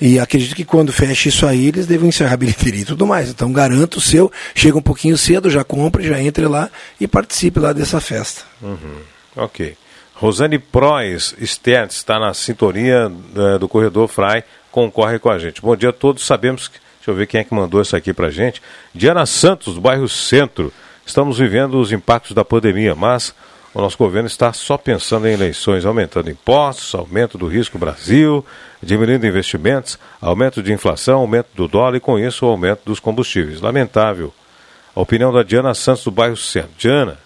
[0.00, 3.30] E acredito que quando feche isso aí, eles devem encerrar a bilheteria e tudo mais.
[3.30, 4.32] Então garanto o seu
[4.64, 8.44] chega um pouquinho cedo, já compre, já entre lá e participe lá dessa festa.
[8.62, 8.96] Uhum.
[9.36, 9.76] Ok.
[10.14, 15.60] Rosane Prois Stertz está na sintonia uh, do Corredor Fry, concorre com a gente.
[15.60, 16.78] Bom dia a todos, sabemos que.
[16.96, 18.62] Deixa eu ver quem é que mandou isso aqui pra gente.
[18.94, 20.72] Diana Santos, do bairro Centro.
[21.04, 23.34] Estamos vivendo os impactos da pandemia, mas
[23.74, 28.42] o nosso governo está só pensando em eleições, aumentando impostos, aumento do risco Brasil,
[28.82, 33.60] diminuindo investimentos, aumento de inflação, aumento do dólar e com isso o aumento dos combustíveis.
[33.60, 34.32] Lamentável
[34.94, 36.70] a opinião da Diana Santos do bairro Centro.
[36.78, 37.18] Diana,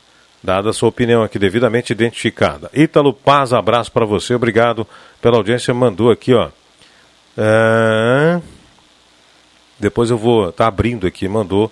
[0.42, 2.70] dada a sua opinião aqui devidamente identificada.
[2.72, 4.86] Ítalo Paz, abraço para você, obrigado
[5.20, 5.74] pela audiência.
[5.74, 6.48] Mandou aqui, ó.
[9.78, 11.70] Depois eu vou tá abrindo aqui, mandou.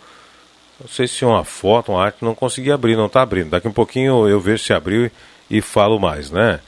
[0.78, 3.50] Não sei se é uma foto, uma arte, não consegui abrir, não está abrindo.
[3.50, 6.60] Daqui um pouquinho eu vejo se abriu e, e falo mais, né?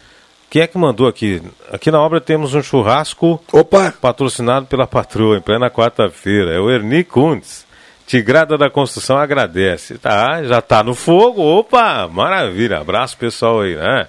[0.51, 1.43] Quem é que mandou aqui?
[1.71, 3.93] Aqui na obra temos um churrasco Opa.
[4.01, 6.55] patrocinado pela patroa em plena quarta-feira.
[6.55, 7.68] É o Erni Kuntz.
[8.09, 9.99] Tigrada da Construção agradece.
[9.99, 11.43] Tá, já tá no fogo.
[11.43, 12.79] Opa, maravilha.
[12.79, 14.09] Abraço pessoal aí, né?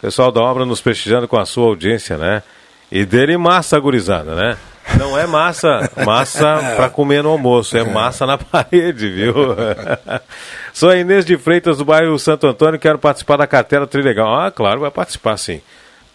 [0.00, 2.42] Pessoal da obra nos prestigiando com a sua audiência, né?
[2.90, 4.56] E dele massa gurizada, né?
[4.98, 9.34] Não é massa, massa para comer no almoço, é massa na parede, viu?
[10.72, 14.40] Sou a Inês de Freitas do bairro Santo Antônio, quero participar da cartela Trilegal.
[14.40, 15.60] Ah, claro, vai participar sim.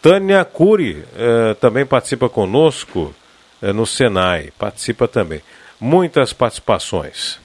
[0.01, 3.13] Tânia Cury eh, também participa conosco
[3.61, 5.41] eh, no Senai, participa também
[5.79, 7.39] muitas participações.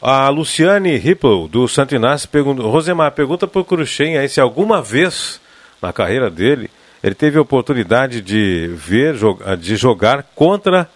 [0.00, 4.82] A Luciane Ripple, do Santo Inácio, pergunta, Rosemar, pergunta para o Cruxem aí se alguma
[4.82, 5.40] vez
[5.80, 6.70] na carreira dele
[7.02, 9.16] ele teve a oportunidade de ver,
[9.58, 10.88] de jogar contra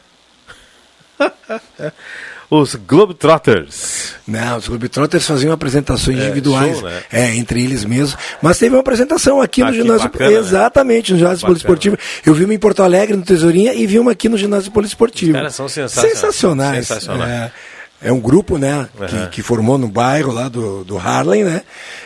[2.50, 4.14] os Globetrotters.
[4.26, 7.02] Não, os Globetrotters faziam apresentações É, individuais, show, né?
[7.12, 8.16] é, entre eles mesmos.
[8.42, 10.36] Mas teve uma apresentação aqui, no Aqui, ginásio, bacana, né?
[10.36, 11.48] exatamente, no ginásio Bacana.
[11.54, 11.98] poliesportivo.
[12.24, 15.32] Eu vi uma em Porto Alegre, no Tesourinha, e vi uma aqui no ginásio poliesportivo.
[15.32, 16.14] Os caras são sensacionais.
[16.18, 16.86] Sensacionais.
[16.86, 17.30] Sensacionais.
[17.30, 17.52] É,
[18.00, 19.26] é um grupo, né, que, Uhum.
[19.30, 21.62] que formou no bairro lá do, do Harlem, né?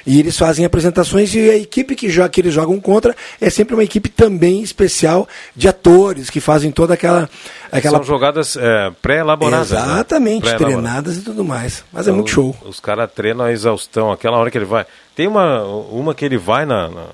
[0.06, 3.74] E eles fazem apresentações e a equipe que, joga, que eles jogam contra é sempre
[3.74, 7.28] uma equipe também especial de atores que fazem toda aquela
[7.70, 9.70] aquela São jogadas é, pré-elaboradas.
[9.70, 9.78] né?
[9.78, 10.81] Exatamente, Pré-elaboradas.
[10.82, 11.85] treinadas e tudo mais.
[11.93, 12.56] Mas é Então, muito show.
[12.64, 14.86] Os caras treinam a exaustão, aquela hora que ele vai.
[15.14, 17.05] Tem uma, uma que ele vai na, na,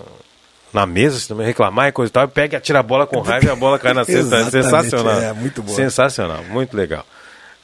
[0.72, 3.06] na mesa, se também reclamar e coisa e tal, e pega e atira a bola
[3.08, 4.36] com raiva e a bola cai na cesta.
[4.36, 5.20] É sensacional.
[5.20, 5.74] é, muito boa.
[5.74, 7.04] Sensacional, muito legal.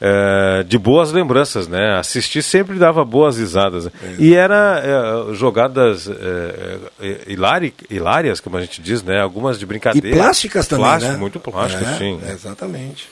[0.07, 1.97] É, de boas lembranças, né?
[1.97, 3.89] Assistir sempre dava boas risadas.
[4.19, 9.19] E era é, jogadas é, é, hilari- hilárias, como a gente diz, né?
[9.19, 10.15] Algumas de E brincadeira.
[10.15, 11.17] plásticas também, Plástico, né?
[11.17, 12.19] muito plástico, É, sim.
[12.29, 13.07] Exatamente.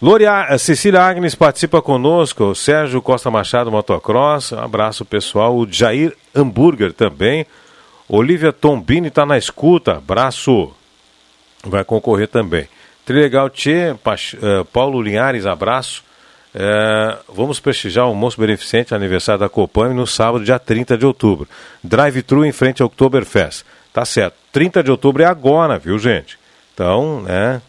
[0.00, 5.70] Loria, eh, Cecília Agnes participa conosco, o Sérgio Costa Machado Motocross, um abraço pessoal, o
[5.70, 7.46] Jair Hamburger também,
[8.08, 10.72] Olivia Tombini está na escuta, abraço,
[11.64, 12.66] vai concorrer também.
[13.04, 13.96] Trilegal Tchê, eh,
[14.72, 16.04] Paulo Linhares, abraço,
[16.54, 21.48] É, vamos prestigiar o almoço beneficente aniversário da Copam no sábado, dia 30 de outubro.
[21.82, 23.64] Drive-thru em frente ao Oktoberfest.
[23.90, 24.34] Tá certo.
[24.52, 26.38] 30 de outubro é agora, viu, gente?
[26.74, 27.62] Então, né?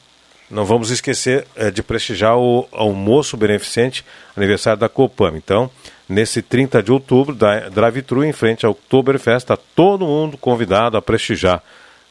[0.51, 4.05] Não vamos esquecer é, de prestigiar o almoço beneficente
[4.35, 5.33] aniversário da Copam.
[5.35, 5.71] Então,
[6.07, 7.35] nesse 30 de outubro,
[7.71, 11.63] drive-thru em frente ao Oktoberfest, está todo mundo convidado a prestigiar.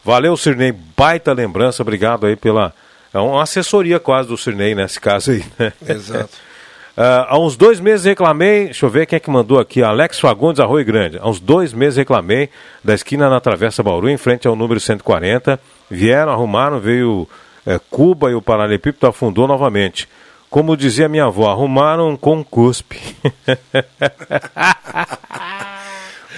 [0.03, 2.75] Valeu, Sirnei, baita lembrança, obrigado aí pela...
[3.13, 5.73] É uma assessoria quase do Sirnei nesse caso aí, né?
[5.87, 6.31] Exato.
[6.97, 10.19] Uh, há uns dois meses reclamei, deixa eu ver quem é que mandou aqui, Alex
[10.19, 11.19] Fagundes, Arroio Grande.
[11.21, 12.49] Há uns dois meses reclamei
[12.83, 15.61] da esquina na Travessa Bauru, em frente ao número 140.
[15.91, 17.29] Vieram, arrumaram, veio
[17.67, 20.09] é, Cuba e o Paralelepípedo afundou novamente.
[20.49, 23.01] Como dizia minha avó, arrumaram com cuspe.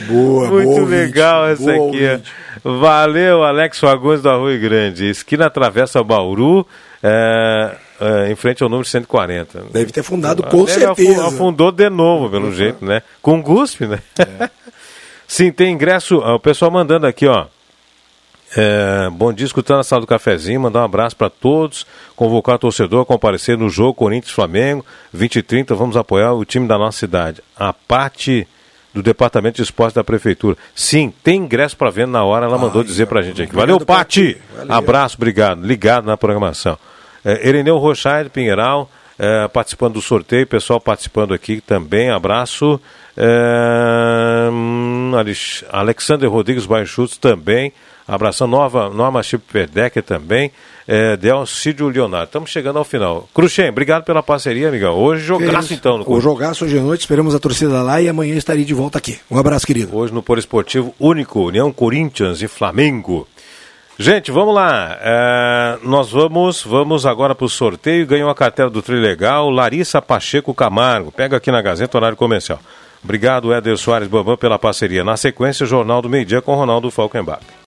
[0.03, 2.05] boa, Muito boa legal essa boa aqui.
[2.07, 2.33] ouvinte.
[2.63, 5.09] Valeu, Alex Fagundes do Arroio Grande.
[5.09, 6.67] Esquina Travessa Bauru,
[7.03, 9.67] é, é, em frente ao número 140.
[9.73, 11.27] Deve ter afundado com Deve certeza.
[11.27, 13.03] Afundou de novo, pelo jeito, né?
[13.21, 14.01] Com cuspe, né?
[15.27, 16.19] Sim, tem ingresso.
[16.19, 17.47] ó, O pessoal mandando aqui, ó.
[18.57, 21.85] É, bom dia, escutando a sala do cafezinho, mandar um abraço para todos,
[22.15, 26.69] convocar o torcedor a comparecer no jogo Corinthians-Flamengo, 20 e 30, vamos apoiar o time
[26.69, 27.43] da nossa cidade.
[27.57, 28.47] A parte
[28.95, 30.57] do Departamento de Esporte da Prefeitura.
[30.75, 33.55] Sim, tem ingresso para venda na hora, ela mandou dizer para a gente aqui.
[33.55, 34.39] Valeu, Pati!
[34.69, 35.67] Abraço, obrigado.
[35.67, 36.79] Ligado na programação.
[37.25, 38.89] É, Ereneu Rochaide Pinheiral,
[39.19, 42.81] é, participando do sorteio, pessoal participando aqui também, abraço.
[43.17, 47.73] É, hum, Alex- Alexander Rodrigues Baixutos também,
[48.07, 48.47] abração.
[48.47, 50.53] Nova, Norma Chip Perdecker também,
[50.87, 52.27] é, Delcídio Leonardo.
[52.27, 53.29] Estamos chegando ao final.
[53.35, 54.95] Cruxem, obrigado pela parceria, amigão.
[54.95, 58.35] Hoje jogaço então no O jogaço hoje à noite, esperamos a torcida lá e amanhã
[58.35, 59.19] estarei de volta aqui.
[59.31, 59.97] Um abraço, querido.
[59.97, 63.27] Hoje no Por Esportivo Único, União Corinthians e Flamengo.
[63.97, 64.99] Gente, vamos lá.
[65.01, 68.07] É, nós vamos, vamos agora para o sorteio.
[68.07, 71.13] Ganhou a cartela do Trilegal, Larissa Pacheco Camargo.
[71.13, 72.59] Pega aqui na Gazeta Horário Comercial.
[73.05, 75.05] Obrigado, Éder Soares Bambam, pela parceria.
[75.05, 77.43] Na sequência, o Jornal do Meio Dia com Ronaldo Falkenbach.